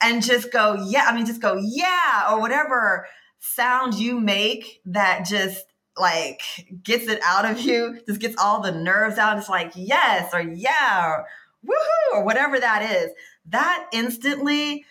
[0.03, 3.07] And just go, yeah, I mean, just go, yeah, or whatever
[3.39, 6.41] sound you make that just like
[6.83, 9.37] gets it out of you, just gets all the nerves out.
[9.37, 11.25] It's like, yes, or yeah, or
[11.65, 13.11] woohoo, or whatever that is.
[13.47, 14.85] That instantly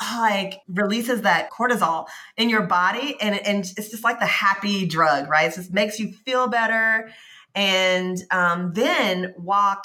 [0.00, 5.28] like releases that cortisol in your body and, and it's just like the happy drug
[5.28, 7.10] right it just makes you feel better
[7.54, 9.84] and um, then walk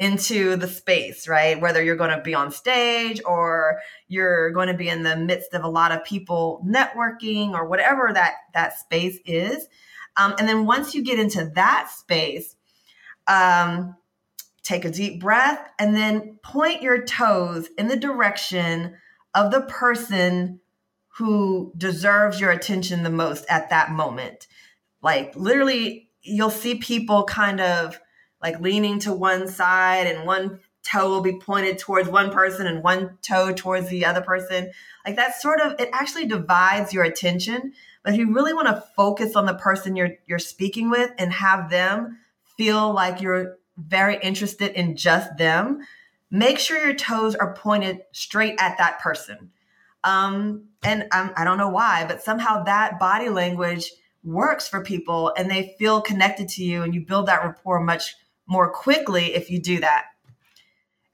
[0.00, 4.74] into the space right whether you're going to be on stage or you're going to
[4.74, 9.18] be in the midst of a lot of people networking or whatever that that space
[9.24, 9.66] is
[10.16, 12.56] um, and then once you get into that space
[13.26, 13.96] um,
[14.62, 18.96] take a deep breath and then point your toes in the direction
[19.34, 20.60] of the person
[21.16, 24.48] who deserves your attention the most at that moment.
[25.02, 28.00] Like literally, you'll see people kind of
[28.42, 32.82] like leaning to one side and one toe will be pointed towards one person and
[32.82, 34.70] one toe towards the other person.
[35.06, 37.72] Like that sort of it actually divides your attention.
[38.02, 41.32] But if you really want to focus on the person you're you're speaking with and
[41.32, 42.18] have them
[42.56, 45.80] feel like you're very interested in just them,
[46.30, 49.50] make sure your toes are pointed straight at that person.
[50.04, 53.90] Um, and I'm, I don't know why, but somehow that body language
[54.22, 58.14] works for people and they feel connected to you and you build that rapport much
[58.46, 60.04] more quickly if you do that.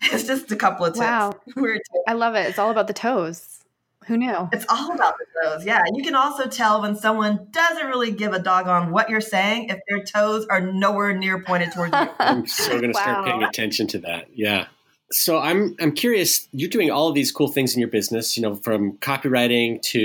[0.12, 1.00] It's just a couple of tips.
[1.00, 1.34] Wow.
[2.08, 2.48] I love it.
[2.48, 3.58] It's all about the toes.
[4.06, 4.48] Who knew?
[4.50, 5.64] It's all about the toes.
[5.66, 5.82] Yeah.
[5.94, 9.68] You can also tell when someone doesn't really give a dog on what you're saying
[9.68, 12.08] if their toes are nowhere near pointed towards you.
[12.18, 13.02] I'm so going to wow.
[13.02, 14.28] start paying attention to that.
[14.32, 14.66] Yeah
[15.12, 16.48] so I'm I'm curious.
[16.52, 19.98] You're doing all of these cool things in your business, you know, from copywriting to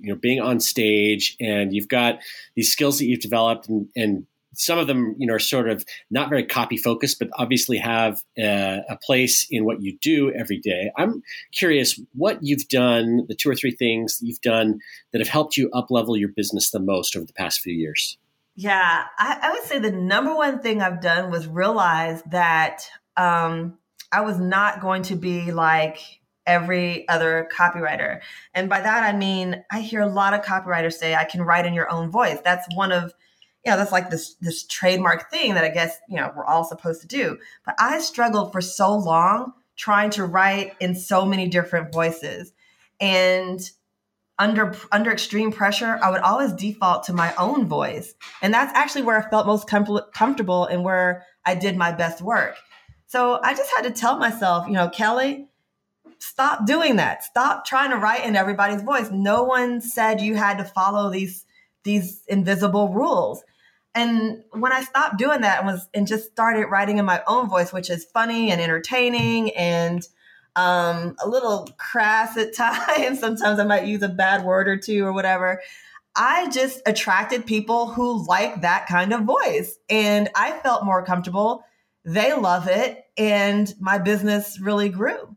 [0.00, 2.20] you know being on stage, and you've got
[2.54, 5.84] these skills that you've developed, and, and some of them, you know, are sort of
[6.10, 10.58] not very copy focused, but obviously have a, a place in what you do every
[10.58, 10.90] day.
[10.96, 14.80] I'm curious what you've done, the two or three things you've done
[15.12, 18.18] that have helped you up level your business the most over the past few years.
[18.54, 22.88] Yeah, I, I would say the number one thing I've done was realize that.
[23.16, 23.78] Um,
[24.12, 25.98] I was not going to be like
[26.46, 28.20] every other copywriter.
[28.54, 31.66] And by that, I mean, I hear a lot of copywriters say, I can write
[31.66, 32.38] in your own voice.
[32.44, 33.12] That's one of,
[33.66, 36.62] you know, that's like this, this trademark thing that I guess, you know, we're all
[36.62, 37.36] supposed to do.
[37.64, 42.52] But I struggled for so long trying to write in so many different voices.
[43.00, 43.60] And
[44.38, 48.14] under under extreme pressure, I would always default to my own voice.
[48.40, 52.22] And that's actually where I felt most com- comfortable and where I did my best
[52.22, 52.54] work.
[53.08, 55.48] So I just had to tell myself, you know, Keli,
[56.18, 57.24] stop doing that.
[57.24, 59.10] Stop trying to write in everybody's voice.
[59.10, 61.44] No one said you had to follow these
[61.82, 63.42] these invisible rules.
[63.96, 67.48] And when I stopped doing that and was and just started writing in my own
[67.48, 70.06] voice, which is funny and entertaining and
[70.54, 73.18] um, a little crass at times.
[73.20, 75.60] Sometimes I might use a bad word or two or whatever.
[76.14, 79.78] I just attracted people who like that kind of voice.
[79.90, 81.64] And I felt more comfortable
[82.06, 83.04] they love it.
[83.18, 85.36] And my business really grew.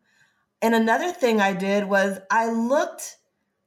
[0.62, 3.17] And another thing I did was I looked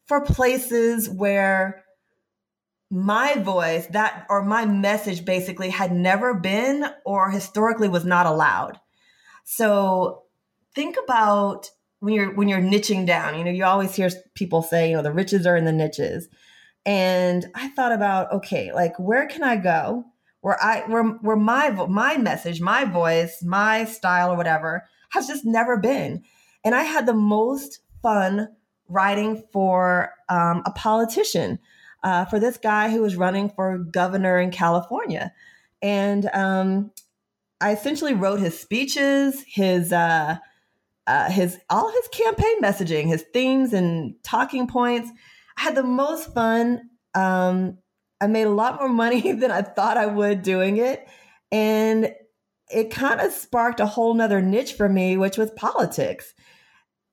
[0.06, 1.84] for places where
[2.92, 8.78] my voice, that or my message basically had never been or historically was not allowed.
[9.44, 10.24] So
[10.74, 14.90] think about when you're when you're niching down, you know, you always hear people say,
[14.90, 16.28] you know, the riches are in the niches.
[16.84, 20.04] And I thought about, okay, like where can I go
[20.42, 25.44] where I where where my my message, my voice, my style or whatever has just
[25.46, 26.22] never been.
[26.64, 28.48] And I had the most fun
[28.88, 31.58] writing for um, a politician,
[32.02, 35.32] uh, for this guy who was running for governor in California,
[35.80, 36.90] and um,
[37.60, 40.36] I essentially wrote his speeches, his uh,
[41.06, 45.10] uh, his all his campaign messaging, his themes and talking points.
[45.56, 47.78] I had the most fun um,
[48.22, 51.06] I made a lot more money than I thought I would doing it.
[51.50, 52.14] And
[52.70, 56.32] it kind of sparked a whole nother niche for me, which was politics.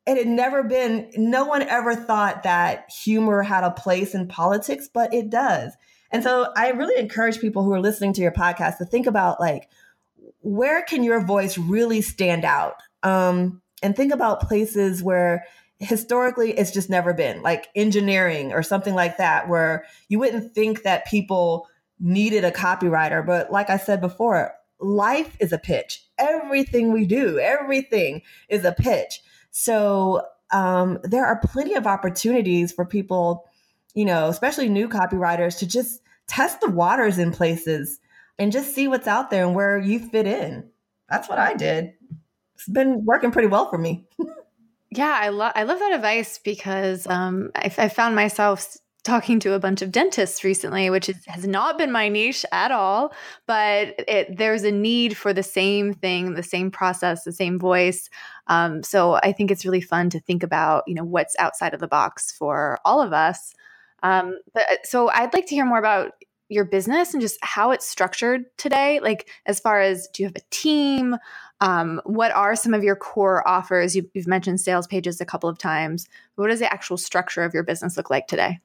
[0.09, 4.89] It had never been, no one ever thought that humor had a place in politics,
[4.91, 5.73] but it does.
[6.09, 9.39] And so I really encourage people who are listening to your podcast to think about
[9.39, 9.69] like,
[10.41, 12.81] where can your voice really stand out?
[13.03, 15.45] Um, and think about places where
[15.77, 20.81] historically it's just never been like engineering or something like that where you wouldn't think
[20.81, 21.67] that people
[22.01, 27.39] needed a copywriter but like i said before life is a pitch everything we do
[27.39, 29.21] everything is a pitch
[29.51, 30.21] so
[30.51, 33.45] um, there are plenty of opportunities for people
[33.93, 37.99] you know especially new copywriters to just test the waters in places
[38.37, 40.69] and just see what's out there and where you fit in.
[41.09, 41.93] That's what i did.
[42.55, 44.07] It's been working pretty well for me.
[44.91, 49.53] Yeah, I love I love that advice because um, I, I found myself talking to
[49.53, 53.13] a bunch of dentists recently, which is, has not been my niche at all,
[53.47, 58.09] but it, there's a need for the same thing, the same process, the same voice.
[58.47, 61.79] Um, so I think it's really fun to think about, you know, what's outside of
[61.79, 63.53] the box for all of us.
[64.03, 66.11] Um, but uh, so I'd like to hear more about
[66.49, 68.99] your business and just how it's structured today.
[69.01, 71.15] Like, as far as do you have a team?
[71.61, 73.95] Um, what are some of your core offers?
[73.95, 76.07] You, you've mentioned sales pages a couple of times.
[76.35, 78.59] What does the actual structure of your business look like today?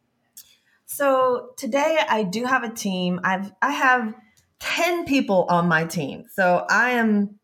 [0.86, 3.20] So today I do have a team.
[3.24, 4.14] I've I have
[4.60, 6.24] 10 people on my team.
[6.32, 7.38] So I am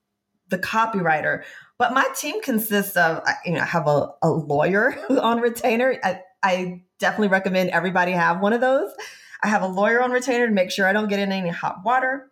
[0.48, 1.44] the copywriter,
[1.78, 5.98] but my team consists of you know, I have a, a lawyer on retainer.
[6.02, 8.90] I, I definitely recommend everybody have one of those.
[9.42, 11.76] I have a lawyer on retainer to make sure I don't get in any hot
[11.84, 12.30] water.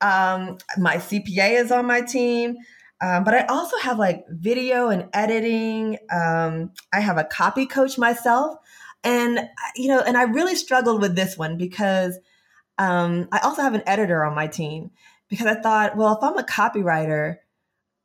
[0.00, 2.56] Um, my CPA is on my team.
[3.00, 5.98] Um, but I also have like video and editing.
[6.12, 8.58] Um, I have a copy coach myself.
[9.04, 12.18] And, you know, and I really struggled with this one because
[12.78, 14.90] um, I also have an editor on my team
[15.28, 17.36] because I thought, well, if I'm a copywriter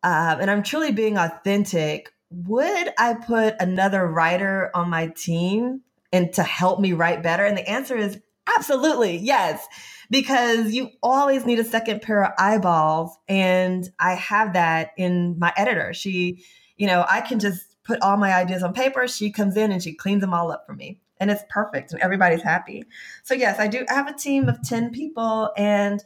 [0.03, 5.81] uh, and I'm truly being authentic, would I put another writer on my team
[6.11, 7.45] and to help me write better?
[7.45, 8.19] And the answer is
[8.55, 9.65] absolutely yes,
[10.09, 13.17] because you always need a second pair of eyeballs.
[13.27, 15.93] And I have that in my editor.
[15.93, 16.43] She,
[16.77, 19.07] you know, I can just put all my ideas on paper.
[19.07, 20.99] She comes in and she cleans them all up for me.
[21.19, 22.83] And it's perfect and everybody's happy.
[23.23, 26.03] So, yes, I do have a team of 10 people and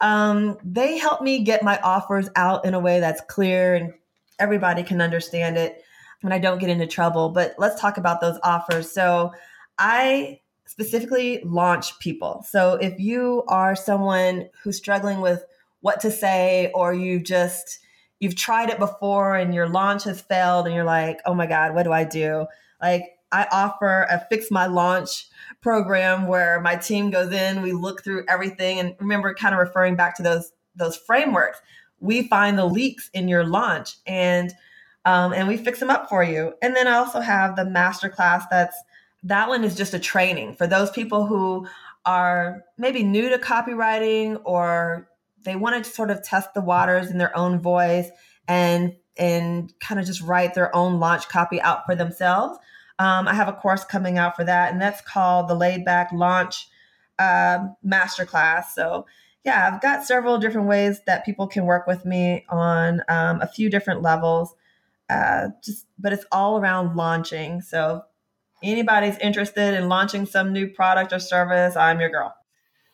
[0.00, 3.92] um, they help me get my offers out in a way that's clear and
[4.38, 5.82] everybody can understand it
[6.22, 7.30] and I don't get into trouble.
[7.30, 8.90] But let's talk about those offers.
[8.90, 9.32] So,
[9.78, 12.44] I specifically launch people.
[12.48, 15.44] So, if you are someone who's struggling with
[15.80, 17.80] what to say or you just
[18.20, 21.74] you've tried it before and your launch has failed and you're like, oh my God,
[21.74, 22.46] what do I do?
[22.80, 23.02] Like,
[23.32, 25.28] I offer a fix my launch
[25.60, 29.96] program where my team goes in, we look through everything and remember kind of referring
[29.96, 31.60] back to those those frameworks.
[32.00, 34.52] We find the leaks in your launch and
[35.04, 36.54] um, and we fix them up for you.
[36.62, 38.76] And then I also have the masterclass that's
[39.24, 41.66] that one is just a training for those people who
[42.04, 45.08] are maybe new to copywriting or
[45.46, 48.10] they want to sort of test the waters in their own voice
[48.46, 52.58] and and kind of just write their own launch copy out for themselves.
[52.98, 56.10] Um, I have a course coming out for that, and that's called the Laid Back
[56.12, 56.68] Launch
[57.18, 58.66] uh, Masterclass.
[58.74, 59.06] So
[59.44, 63.46] yeah, I've got several different ways that people can work with me on um, a
[63.46, 64.54] few different levels.
[65.08, 67.60] Uh, just, but it's all around launching.
[67.60, 68.02] So
[68.62, 72.34] anybody's interested in launching some new product or service, I'm your girl.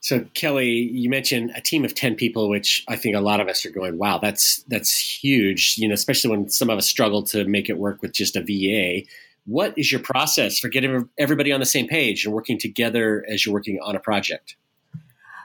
[0.02, 3.46] So Keli, you mentioned a team of 10 people, which I think a lot of
[3.46, 7.22] us are going, wow, that's that's huge, you know, especially when some of us struggle
[7.24, 9.06] to make it work with just a VA.
[9.46, 13.46] What is your process for getting everybody on the same page and working together as
[13.46, 14.56] you're working on a project?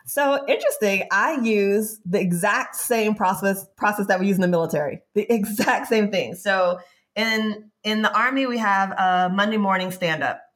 [0.08, 1.04] So interesting.
[1.12, 5.04] I use the exact same process process that we use in the military.
[5.14, 6.34] The exact same thing.
[6.34, 6.80] So
[7.16, 10.47] in in the army, we have a Monday morning stand up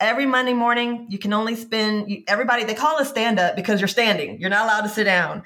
[0.00, 3.88] every Monday morning, you can only spend everybody, they call it stand up because you're
[3.88, 4.40] standing.
[4.40, 5.42] You're not allowed to sit down.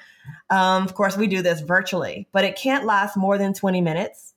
[0.49, 4.33] Um, of course, we do this virtually, but it can't last more than 20 minutes.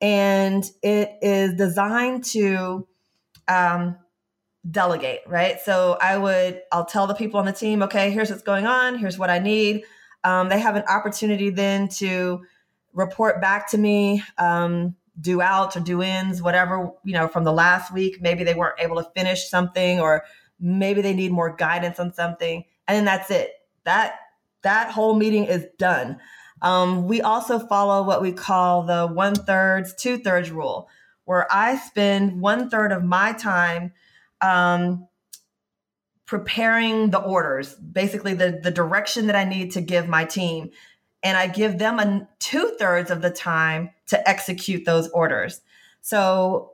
[0.00, 2.86] And it is designed to
[3.46, 3.96] um,
[4.68, 5.60] delegate, right?
[5.60, 8.98] So I would, I'll tell the people on the team, okay, here's what's going on,
[8.98, 9.84] here's what I need.
[10.24, 12.44] Um, they have an opportunity then to
[12.92, 14.22] report back to me.
[14.38, 18.20] Um, do outs or do ins, whatever, you know, from the last week.
[18.20, 20.24] Maybe they weren't able to finish something or
[20.58, 22.64] maybe they need more guidance on something.
[22.88, 23.52] And then that's it.
[23.84, 24.16] That
[24.62, 26.18] that whole meeting is done.
[26.62, 30.88] Um, we also follow what we call the one thirds, two thirds rule,
[31.24, 33.92] where I spend one third of my time
[34.40, 35.06] um,
[36.26, 40.70] preparing the orders, basically the, the direction that I need to give my team
[41.24, 45.62] and I give them a two thirds of the time to execute those orders.
[46.02, 46.72] So,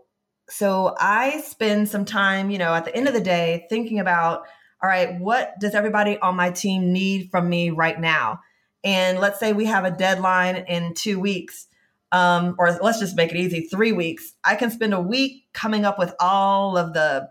[0.48, 4.42] so I spend some time, you know, at the end of the day thinking about,
[4.82, 8.40] all right, what does everybody on my team need from me right now?
[8.82, 11.68] And let's say we have a deadline in two weeks,
[12.11, 14.32] um, or let's just make it easy, three weeks.
[14.42, 17.28] I can spend a week coming up with all of the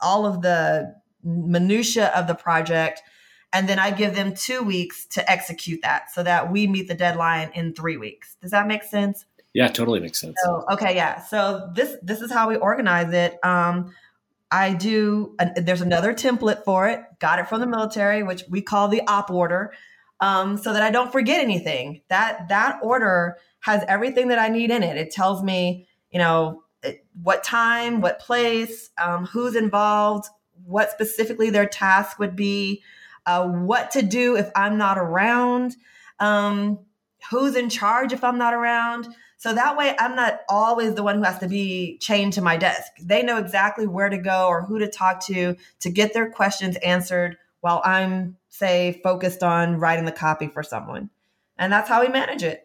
[0.00, 3.02] all of the minutia of the project
[3.54, 6.94] and then I give them two weeks to execute that so that we meet the
[6.94, 8.36] deadline in three weeks.
[8.42, 9.24] Does that make sense?
[9.54, 10.34] Yeah, totally makes sense.
[10.42, 11.22] So, okay, yeah.
[11.22, 13.38] So this this is how we organize it.
[13.44, 13.94] Um,
[14.50, 15.36] I do.
[15.38, 17.00] Uh, there's another template for it.
[17.20, 19.72] Got it from the military, which we call the op order,
[20.20, 22.02] um, so that I don't forget anything.
[22.08, 24.96] That that order has everything that I need in it.
[24.96, 26.64] It tells me, you know,
[27.22, 30.28] what time, what place, um, who's involved,
[30.64, 32.82] what specifically their task would be,
[33.26, 35.76] uh, what to do if I'm not around,
[36.20, 36.78] um,
[37.30, 39.08] who's in charge if I'm not around.
[39.36, 42.56] So that way, I'm not always the one who has to be chained to my
[42.56, 42.92] desk.
[43.02, 46.76] They know exactly where to go or who to talk to to get their questions
[46.76, 51.10] answered while I'm, say, focused on writing the copy for someone.
[51.58, 52.63] And that's how we manage it.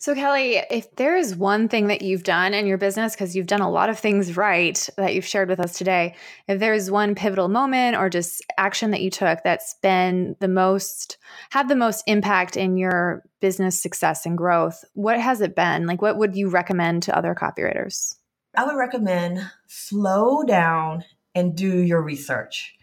[0.00, 3.48] So, Keli, if there is one thing that you've done in your business, because you've
[3.48, 6.14] done a lot of things right that you've shared with us today,
[6.46, 10.46] if there is one pivotal moment or just action that you took that's been the
[10.46, 11.18] most,
[11.50, 15.86] had the most impact in your business success and growth, what has it been?
[15.86, 18.14] Like, what would you recommend to other copywriters?
[18.56, 22.76] I would recommend slow down and do your research.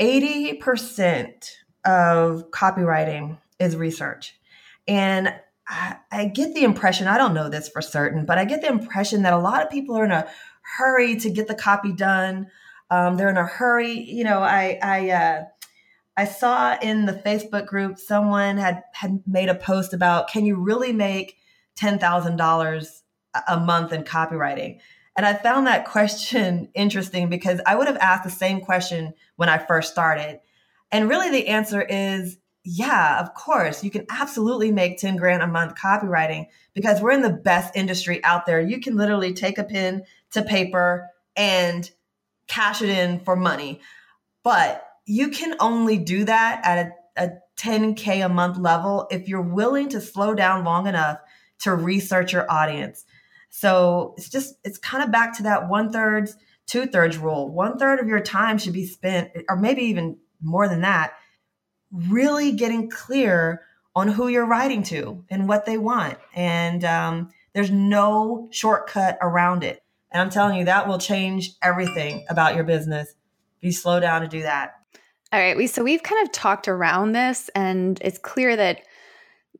[0.00, 1.50] 80%
[1.84, 4.36] of copywriting is research.
[4.86, 5.34] And
[5.70, 9.22] I, get the impression, I don't know this for certain, but I get the impression
[9.22, 10.28] that a lot of people are in a
[10.78, 12.48] hurry to get the copy done.
[12.90, 13.92] Um, they're in a hurry.
[13.92, 15.44] You know, I, I, uh,
[16.16, 20.56] I saw in the Facebook group someone had had made a post about can you
[20.56, 21.36] really make
[21.76, 23.02] ten thousand dollars
[23.48, 24.80] a month in copywriting?
[25.16, 29.48] And I found that question interesting because I would have asked the same question when
[29.48, 30.40] I first started.
[30.92, 35.46] And really the answer is yeah, of course, you can absolutely make 10 grand a
[35.46, 38.60] month copywriting because we're in the best industry out there.
[38.60, 40.02] You can literally take a pen
[40.32, 41.90] to paper and
[42.48, 43.80] cash it in for money.
[44.42, 49.40] But you can only do that at a, a 10K a month level if you're
[49.40, 51.18] willing to slow down long enough
[51.60, 53.04] to research your audience.
[53.48, 56.36] So it's just, it's kind of back to that one thirds,
[56.66, 57.48] two thirds rule.
[57.48, 61.14] One third of your time should be spent, or maybe even more than that,
[61.92, 63.62] really getting clear
[63.94, 66.18] on who you're writing to and what they want.
[66.34, 69.82] And um, there's no shortcut around it.
[70.12, 73.10] And I'm telling you, that will change everything about your business
[73.58, 74.74] if you slow down to do that.
[75.32, 75.56] All right.
[75.56, 78.82] We so we've kind of talked around this, and it's clear that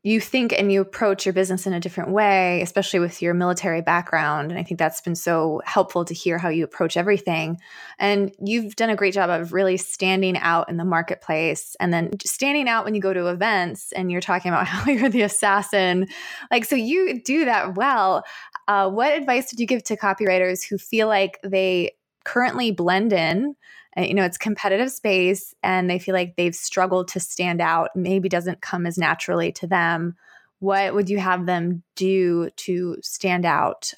[0.03, 3.81] you think and you approach your business in a different way, especially with your military
[3.81, 4.49] background.
[4.49, 7.59] And I think that's been so helpful to hear how you approach everything.
[7.99, 12.09] And you've done a great job of really standing out in the marketplace and then
[12.25, 16.07] standing out when you go to events and you're talking about how you're the assassin.
[16.49, 18.23] Like, so you do that well.
[18.67, 21.91] Uh, what advice would you give to copywriters who feel like they
[22.23, 23.55] currently blend in?
[23.97, 28.29] You know it's competitive space and they feel like they've struggled to stand out maybe
[28.29, 30.15] doesn't come as naturally to them.
[30.59, 33.93] What would you have them do to stand out?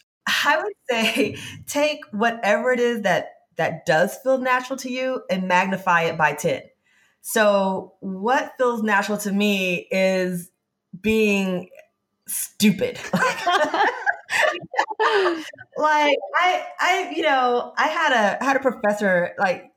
[0.45, 1.37] I would say
[1.67, 6.33] take whatever it is that that does feel natural to you and magnify it by
[6.33, 6.63] 10
[7.21, 10.51] so what feels natural to me is
[11.01, 11.69] being
[12.27, 12.99] stupid.
[15.77, 19.71] Like I I you know I had a had a professor like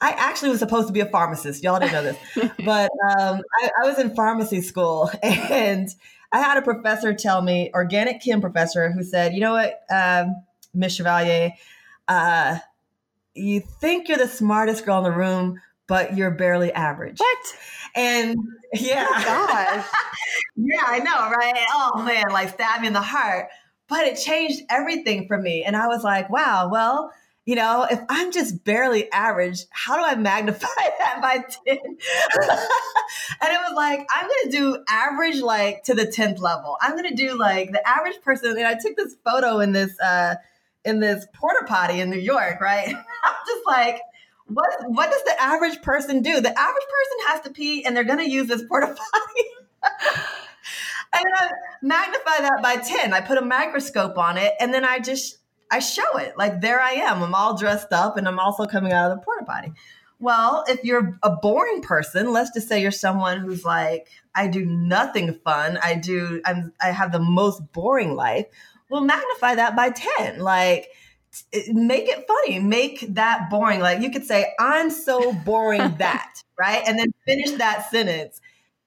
[0.00, 1.62] I actually was supposed to be a pharmacist.
[1.62, 5.88] Y'all didn't know this, but um, I, I, was in pharmacy school, and
[6.32, 10.36] I had a professor tell me, organic chem professor, who said, "You know what, um,
[10.72, 11.52] Miss Chevalier,
[12.06, 12.58] uh,
[13.34, 17.38] you think you're the smartest girl in the room, but you're barely average." What?
[17.96, 18.36] And
[18.74, 19.90] yeah, oh,
[20.56, 21.66] yeah, I know, right?
[21.72, 23.48] Oh man, like stab me in the heart.
[23.88, 27.12] But it changed everything for me, and I was like, "Wow, well."
[27.48, 30.66] You know, if I'm just barely average, how do I magnify
[30.98, 31.46] that by 10?
[31.66, 31.98] and it
[33.40, 36.76] was like, I'm going to do average like to the 10th level.
[36.82, 38.50] I'm going to do like the average person.
[38.50, 40.34] And I took this photo in this, uh,
[40.84, 42.86] in this porta potty in New York, right?
[43.24, 44.02] I'm just like,
[44.48, 46.42] what, what does the average person do?
[46.42, 49.48] The average person has to pee and they're going to use this porta potty.
[51.14, 51.48] and I
[51.80, 53.14] magnify that by 10.
[53.14, 55.37] I put a microscope on it and then I just
[55.70, 56.36] I show it.
[56.36, 57.22] Like there I am.
[57.22, 59.72] I'm all dressed up and I'm also coming out of the porta potty.
[60.20, 64.64] Well, if you're a boring person, let's just say you're someone who's like, I do
[64.66, 65.78] nothing fun.
[65.82, 68.46] I do I'm I have the most boring life.
[68.90, 70.40] Well, magnify that by 10.
[70.40, 70.88] Like
[71.72, 72.58] make it funny.
[72.58, 73.80] Make that boring.
[73.80, 76.82] Like you could say, I'm so boring that, right?
[76.86, 78.40] And then finish that sentence.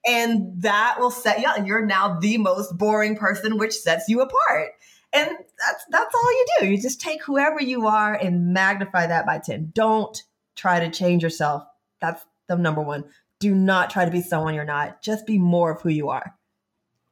[0.06, 1.66] And that will set you up.
[1.66, 4.72] You're now the most boring person, which sets you apart.
[5.14, 6.68] And that's that's all you do.
[6.68, 9.72] You just take whoever you are and magnify that by 10.
[9.74, 10.22] Don't
[10.56, 11.64] try to change yourself.
[12.00, 13.06] That's the number one.
[13.40, 15.02] Do not try to be someone you're not.
[15.02, 16.36] Just be more of who you are.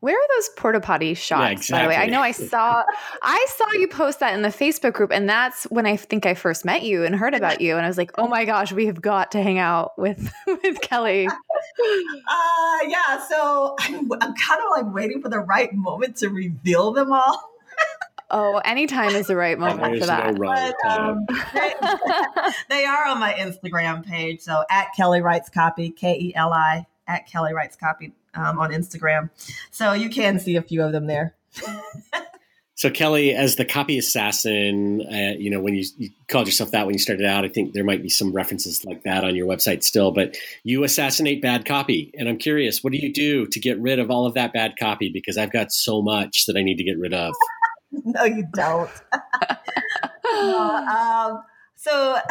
[0.02, 1.42] Where are those porta potty shots?
[1.42, 1.78] Yeah, exactly.
[1.78, 2.84] By the way, I know I saw
[3.22, 6.36] I saw you post that in the Facebook group, and that's when I think I
[6.36, 8.86] first met you and heard about you, and I was like, oh my gosh, we
[8.86, 11.30] have got to hang out with with Keli.
[11.82, 13.26] Uh, yeah.
[13.28, 17.50] So I'm, I'm kind of like waiting for the right moment to reveal them all.
[18.32, 20.34] Oh, anytime is the right moment for that.
[20.34, 21.74] No wrong But, um, they,
[22.70, 24.42] they are on my Instagram page.
[24.42, 28.72] So at Keli Writes Copy, K E L I, at Keli Writes Copy um, on
[28.72, 29.30] Instagram.
[29.72, 31.36] So you can see a few of them there.
[32.80, 36.86] So Keli, as the copy assassin, uh, you know when you, you, called yourself that
[36.86, 39.48] when you started out, I think there might be some references like that on your
[39.48, 40.12] website still.
[40.12, 44.00] But you assassinate bad copy, and I'm curious, what do you do to get rid
[44.00, 45.12] of all of that bad copy?
[45.14, 47.34] Because I've got so much that I need to get rid of.
[48.04, 48.90] no, you don't.
[50.34, 51.44] um,
[51.76, 52.18] so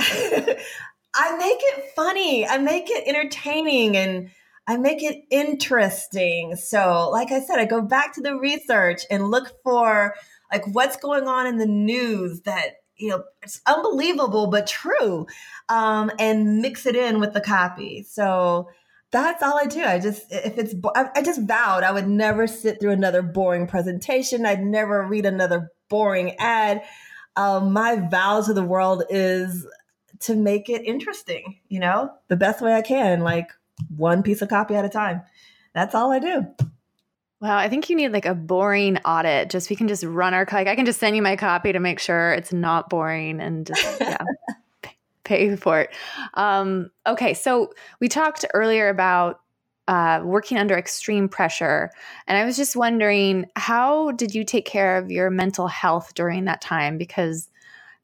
[1.15, 2.47] I make it funny.
[2.47, 4.31] I make it entertaining and
[4.67, 6.55] I make it interesting.
[6.57, 10.15] So, like I said, I go back to the research and look for
[10.53, 15.27] like what's going on in the news that you know it's unbelievable but true,
[15.69, 18.03] um, and mix it in with the copy.
[18.03, 18.69] So
[19.11, 19.83] that's all I do.
[19.83, 24.45] I just if it's I just vowed I would never sit through another boring presentation.
[24.45, 26.83] I'd never read another boring ad.
[27.37, 29.67] Um, my vow to the world is
[30.21, 31.59] to make it interesting.
[31.69, 33.49] You know, the best way I can, like
[33.97, 35.23] one piece of copy at a time.
[35.75, 36.47] That's all I do.
[37.41, 39.49] Wow, I think you need like a boring audit.
[39.49, 41.79] Just we can just run our like I can just send you my copy to
[41.79, 44.19] make sure it's not boring and just yeah.
[45.29, 45.91] pay for it.
[46.35, 49.41] Um, okay, so we talked earlier about
[49.87, 51.91] uh, working under extreme pressure,
[52.27, 56.45] and I was just wondering, how did you take care of your mental health during
[56.47, 56.99] that time?
[56.99, 57.49] Because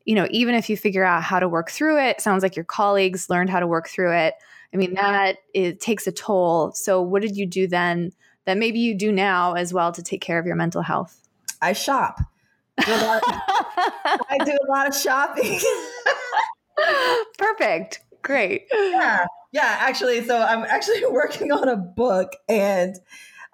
[0.05, 2.65] you know, even if you figure out how to work through it, sounds like your
[2.65, 4.35] colleagues learned how to work through it.
[4.73, 6.73] I mean, that it takes a toll.
[6.73, 8.13] So, what did you do then
[8.45, 11.23] that maybe you do now as well to take care of your mental health?
[11.63, 12.21] I shop.
[12.79, 15.61] I do a lot of shopping.
[17.39, 18.01] Perfect.
[18.23, 18.67] Great.
[18.73, 19.27] Yeah.
[19.53, 19.77] Yeah.
[19.81, 22.97] Actually, so I'm actually working on a book and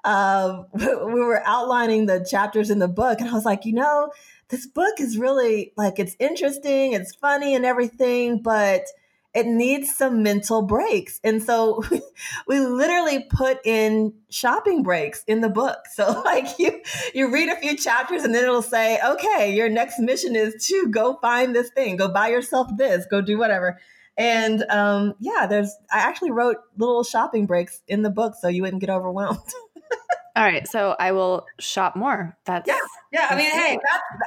[0.05, 3.21] um, we were outlining the chapters in the book.
[3.21, 4.11] And I was like, you know,
[4.49, 8.83] this book is really like, it's interesting, it's funny and everything, but
[9.33, 11.21] it needs some mental breaks.
[11.23, 11.83] And so
[12.49, 15.79] we literally put in shopping breaks in the book.
[15.93, 16.81] So like you
[17.15, 20.89] you read a few chapters and then it'll say, "Okay, your next mission is to
[20.91, 23.79] go find this thing, go buy yourself this, go do whatever."
[24.17, 28.63] And um, yeah, there's I actually wrote little shopping breaks in the book so you
[28.63, 29.39] wouldn't get overwhelmed.
[30.37, 32.37] All right, so I will shop more.
[32.45, 32.79] That's yeah,
[33.13, 33.29] yeah.
[33.31, 33.79] I mean, hey,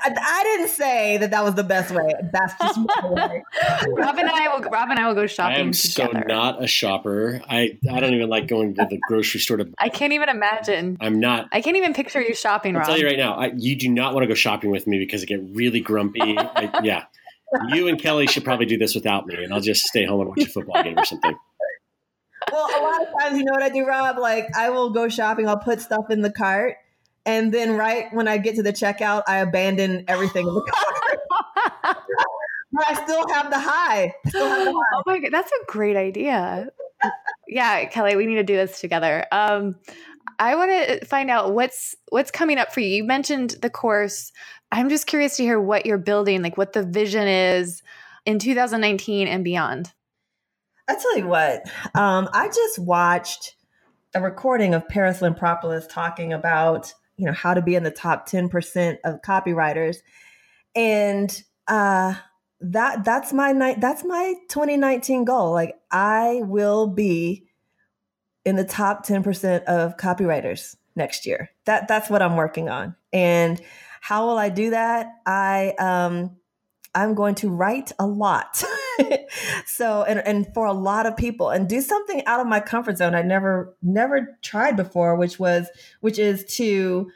[0.04, 2.14] I, I, didn't say that that was the best way.
[2.32, 3.44] That's just way.
[3.90, 4.62] Rob and I will.
[4.70, 5.58] Rob and I will go shopping.
[5.58, 6.12] I am together.
[6.14, 7.42] so not a shopper.
[7.48, 9.70] I I don't even like going to the grocery store to.
[9.78, 10.98] I can't even imagine.
[11.00, 11.50] I'm not.
[11.52, 12.76] I can't even picture you shopping.
[12.76, 12.90] I'll Rob.
[12.90, 15.24] tell you right now, I, you do not want to go shopping with me because
[15.24, 16.22] I get really grumpy.
[16.38, 17.06] I, yeah,
[17.70, 20.30] you and Keli should probably do this without me, and I'll just stay home and
[20.30, 21.36] watch a football game or something
[22.54, 24.18] well, a lot of times, you know what I do, Rob?
[24.18, 26.78] Like, I will go shopping, I'll put stuff in the cart,
[27.26, 31.20] and then right when I get to the checkout, I abandon everything in the cart.
[32.72, 34.14] but I still have the high.
[34.26, 34.72] Have the high.
[34.96, 36.70] Oh my god, that's a great idea.
[37.48, 39.26] yeah, Keli, we need to do this together.
[39.32, 39.76] Um,
[40.40, 42.88] I want to find out what's what's coming up for you.
[42.88, 44.32] You mentioned the course.
[44.72, 47.84] I'm just curious to hear what you're building, like what the vision is
[48.26, 49.94] in 2019 and beyond.
[50.88, 53.56] I tell you what, um, I just watched
[54.14, 58.26] a recording of Parris Lampropoulos talking about you know how to be in the top
[58.26, 59.98] ten percent of copywriters,
[60.76, 62.16] and uh,
[62.62, 65.52] that that's my night that's my 2019 goal.
[65.52, 67.48] Like I will be
[68.46, 71.52] in the top ten percent of copywriters next year.
[71.66, 73.62] That that's what I'm working on, and
[74.02, 75.14] how will I do that?
[75.26, 76.38] I um,
[76.96, 78.64] I'm going to write a lot.
[79.66, 82.98] so and and for a lot of people and do something out of my comfort
[82.98, 85.68] zone I never never tried before which was
[86.02, 87.10] which is to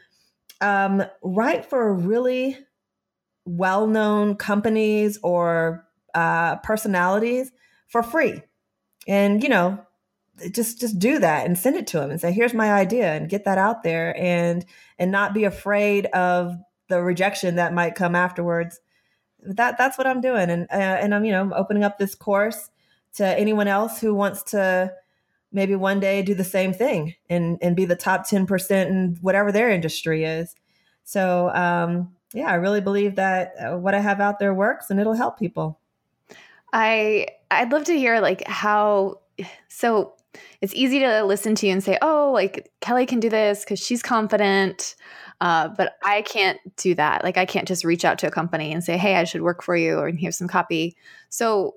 [0.59, 2.57] um, write for really
[3.45, 7.51] well-known companies or uh, personalities
[7.87, 8.41] for free
[9.07, 9.79] and you know
[10.51, 13.29] just just do that and send it to them and say here's my idea and
[13.29, 14.65] get that out there and
[14.99, 16.55] and not be afraid of
[16.89, 18.79] the rejection that might come afterwards
[19.43, 22.69] that that's what I'm doing, and uh, and I'm you know opening up this course
[23.15, 24.93] to anyone else who wants to
[25.51, 29.17] maybe one day do the same thing and and be the top ten percent in
[29.21, 30.55] whatever their industry is.
[31.03, 34.99] So um, yeah, I really believe that uh, what I have out there works, and
[34.99, 35.79] it'll help people.
[36.73, 39.19] I I'd love to hear like how
[39.67, 40.13] so
[40.61, 43.79] it's easy to listen to you and say, oh, like Keli can do this because
[43.79, 44.95] she's confident.
[45.39, 47.23] Uh, but I can't do that.
[47.23, 49.61] Like I can't just reach out to a company and say, "Hey, I should work
[49.61, 50.95] for you," or here's some copy.
[51.29, 51.75] So,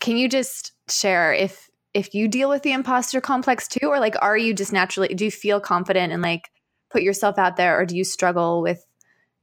[0.00, 4.16] can you just share if if you deal with the imposter complex too, or like
[4.20, 5.14] are you just naturally?
[5.14, 6.50] Do you feel confident and like
[6.90, 8.84] put yourself out there, or do you struggle with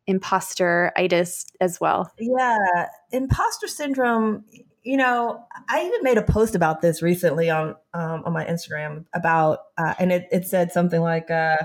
[0.07, 2.11] imposter-itis as well.
[2.19, 4.45] Yeah, imposter syndrome.
[4.83, 9.05] You know, I even made a post about this recently on um, on my Instagram
[9.13, 11.57] about, uh, and it, it said something like, uh,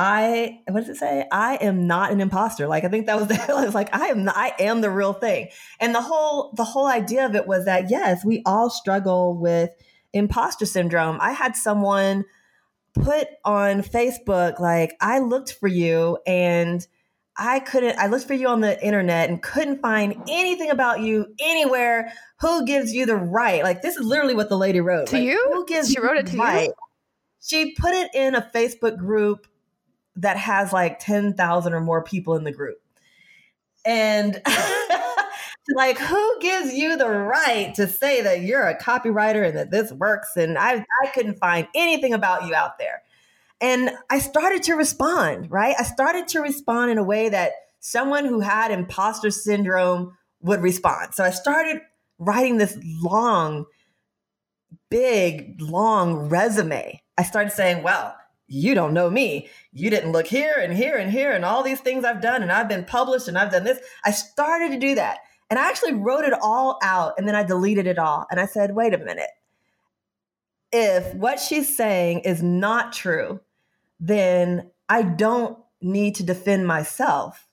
[0.00, 1.26] "I what does it say?
[1.30, 4.06] I am not an imposter." Like I think that was the I was like, "I
[4.06, 5.48] am not, I am the real thing."
[5.78, 9.70] And the whole the whole idea of it was that yes, we all struggle with
[10.12, 11.18] imposter syndrome.
[11.20, 12.24] I had someone
[12.94, 16.86] put on Facebook, like, I looked for you and
[17.36, 21.26] I couldn't, I looked for you on the internet and couldn't find anything about you
[21.40, 22.12] anywhere.
[22.40, 23.62] Who gives you the right?
[23.62, 25.08] Like, this is literally what the lady wrote.
[25.08, 25.50] To like, you?
[25.52, 26.66] Who gives she wrote it to right?
[26.66, 26.74] you?
[27.42, 29.46] She put it in a Facebook group
[30.16, 32.78] that has like 10,000 or more people in the group.
[33.84, 34.40] And
[35.74, 39.92] like who gives you the right to say that you're a copywriter and that this
[39.92, 40.36] works?
[40.36, 43.02] And i i couldn't find anything about you out there.
[43.60, 45.74] And i started to respond right?
[45.78, 51.14] I started to respond in a way that someone who had imposter syndrome would respond.
[51.14, 51.80] So i started
[52.18, 53.64] writing this long
[54.90, 57.00] big long resume.
[57.16, 58.14] I started saying well
[58.50, 59.48] you don't know me.
[59.72, 62.50] You didn't look here and here and here and all these things I've done and
[62.50, 63.78] I've been published and I've done this.
[64.04, 65.20] I started to do that.
[65.48, 68.26] And I actually wrote it all out and then I deleted it all.
[68.28, 69.30] And I said, wait a minute.
[70.72, 73.40] If what she's saying is not true,
[74.00, 77.46] then I don't need to defend myself.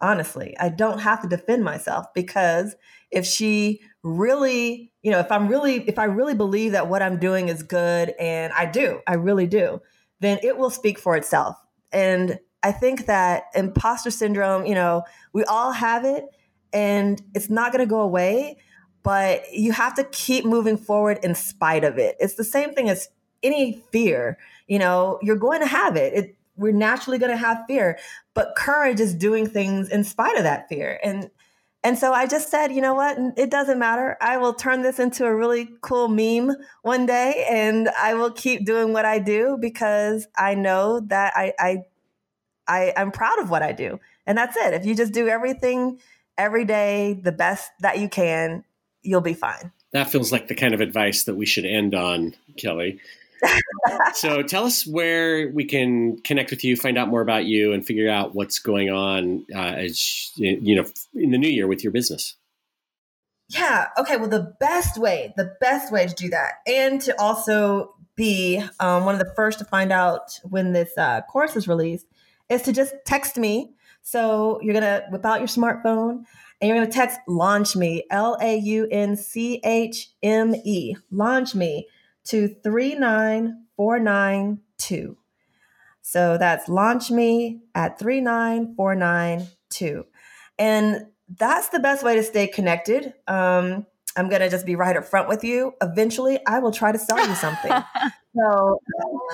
[0.00, 2.76] Honestly, I don't have to defend myself because
[3.10, 7.18] if she really, you know, if I'm really, if I really believe that what I'm
[7.18, 9.80] doing is good and I do, I really do,
[10.24, 11.56] then it will speak for itself.
[11.92, 16.24] And I think that imposter syndrome, you know, we all have it
[16.72, 18.58] and it's not going to go away,
[19.02, 22.16] but you have to keep moving forward in spite of it.
[22.18, 23.08] It's the same thing as
[23.42, 24.38] any fear.
[24.66, 26.14] You know, you're going to have it.
[26.14, 27.98] it we're naturally going to have fear,
[28.32, 31.00] but courage is doing things in spite of that fear.
[31.02, 31.30] And
[31.84, 33.18] and so I just said, you know what?
[33.36, 34.16] It doesn't matter.
[34.22, 38.64] I will turn this into a really cool meme one day and I will keep
[38.64, 41.84] doing what I do because I know that I I,
[42.66, 44.00] I I'm proud of what I do.
[44.26, 44.72] And that's it.
[44.72, 46.00] If you just do everything
[46.38, 48.64] every day the best that you can,
[49.02, 49.70] you'll be fine.
[49.92, 52.98] That feels like the kind of advice that we should end on, Keli.
[54.14, 57.84] So tell us where we can connect with you, find out more about you, and
[57.86, 61.92] figure out what's going on uh, as you know in the new year with your
[61.92, 62.36] business.
[63.48, 63.88] Yeah.
[63.98, 64.16] Okay.
[64.16, 69.04] Well, the best way, the best way to do that, and to also be um,
[69.04, 72.06] one of the first to find out when this uh, course is released,
[72.48, 73.74] is to just text me
[74.04, 76.24] so you're to whip out your smartphone
[76.60, 81.54] and you're to text launch me, L A U N C H M E, launch
[81.54, 81.88] me
[82.24, 85.16] to 39492.
[86.02, 90.04] So that's launch me at 39492.
[90.58, 93.14] And that's the best way to stay connected.
[93.26, 95.72] Um, I'm going to just be right up front with you.
[95.82, 97.72] Eventually, I will try to sell you something.
[98.36, 98.78] so,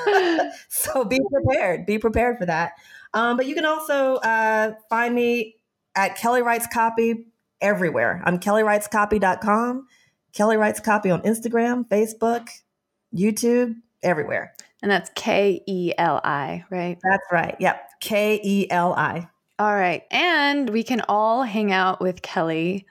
[0.68, 1.84] so be prepared.
[1.86, 2.72] Be prepared for that.
[3.12, 5.56] Um, but you can also uh, find me
[5.94, 7.26] at Keli Writes Copy
[7.60, 8.22] everywhere.
[8.24, 9.86] I'm keliwritescopy.com,
[10.32, 12.48] Keli Writes Copy on Instagram, Facebook,
[13.14, 14.54] YouTube, everywhere.
[14.82, 16.98] And that's K E L I, right?
[17.02, 17.56] That's right.
[17.60, 17.90] Yep.
[18.00, 19.28] K E L I.
[19.58, 20.02] All right.
[20.10, 22.84] And we can all hang out with Keli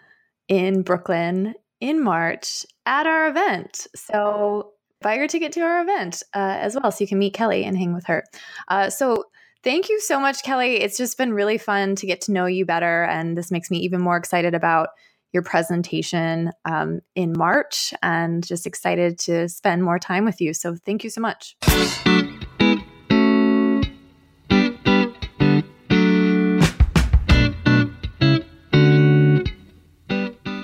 [0.48, 3.88] in Brooklyn in March at our event.
[3.96, 7.64] So buy your ticket to our event uh, as well so you can meet Keli
[7.66, 8.24] and hang with her.
[8.68, 9.26] Uh, so
[9.62, 10.80] Thank you so much, Keli.
[10.80, 13.04] It's just been really fun to get to know you better.
[13.04, 14.90] And this makes me even more excited about
[15.32, 20.54] your presentation um, in March and just excited to spend more time with you.
[20.54, 21.56] So thank you so much.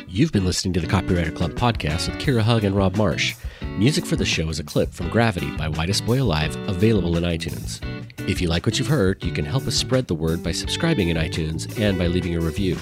[0.08, 3.36] You've been listening to the Copywriter Club podcast with Kira Hug and Rob Marsh.
[3.78, 7.24] Music for the show is a clip from Gravity by Whitest Boy Alive, available in
[7.26, 7.82] iTunes.
[8.28, 11.10] If you like what you've heard, you can help us spread the word by subscribing
[11.10, 12.78] in iTunes and by leaving a review.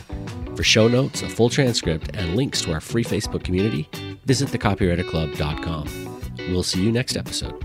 [0.56, 3.90] For show notes, a full transcript, and links to our free Facebook community,
[4.26, 6.20] visit thecopywriterclub.com.
[6.50, 7.60] We'll see you next episode.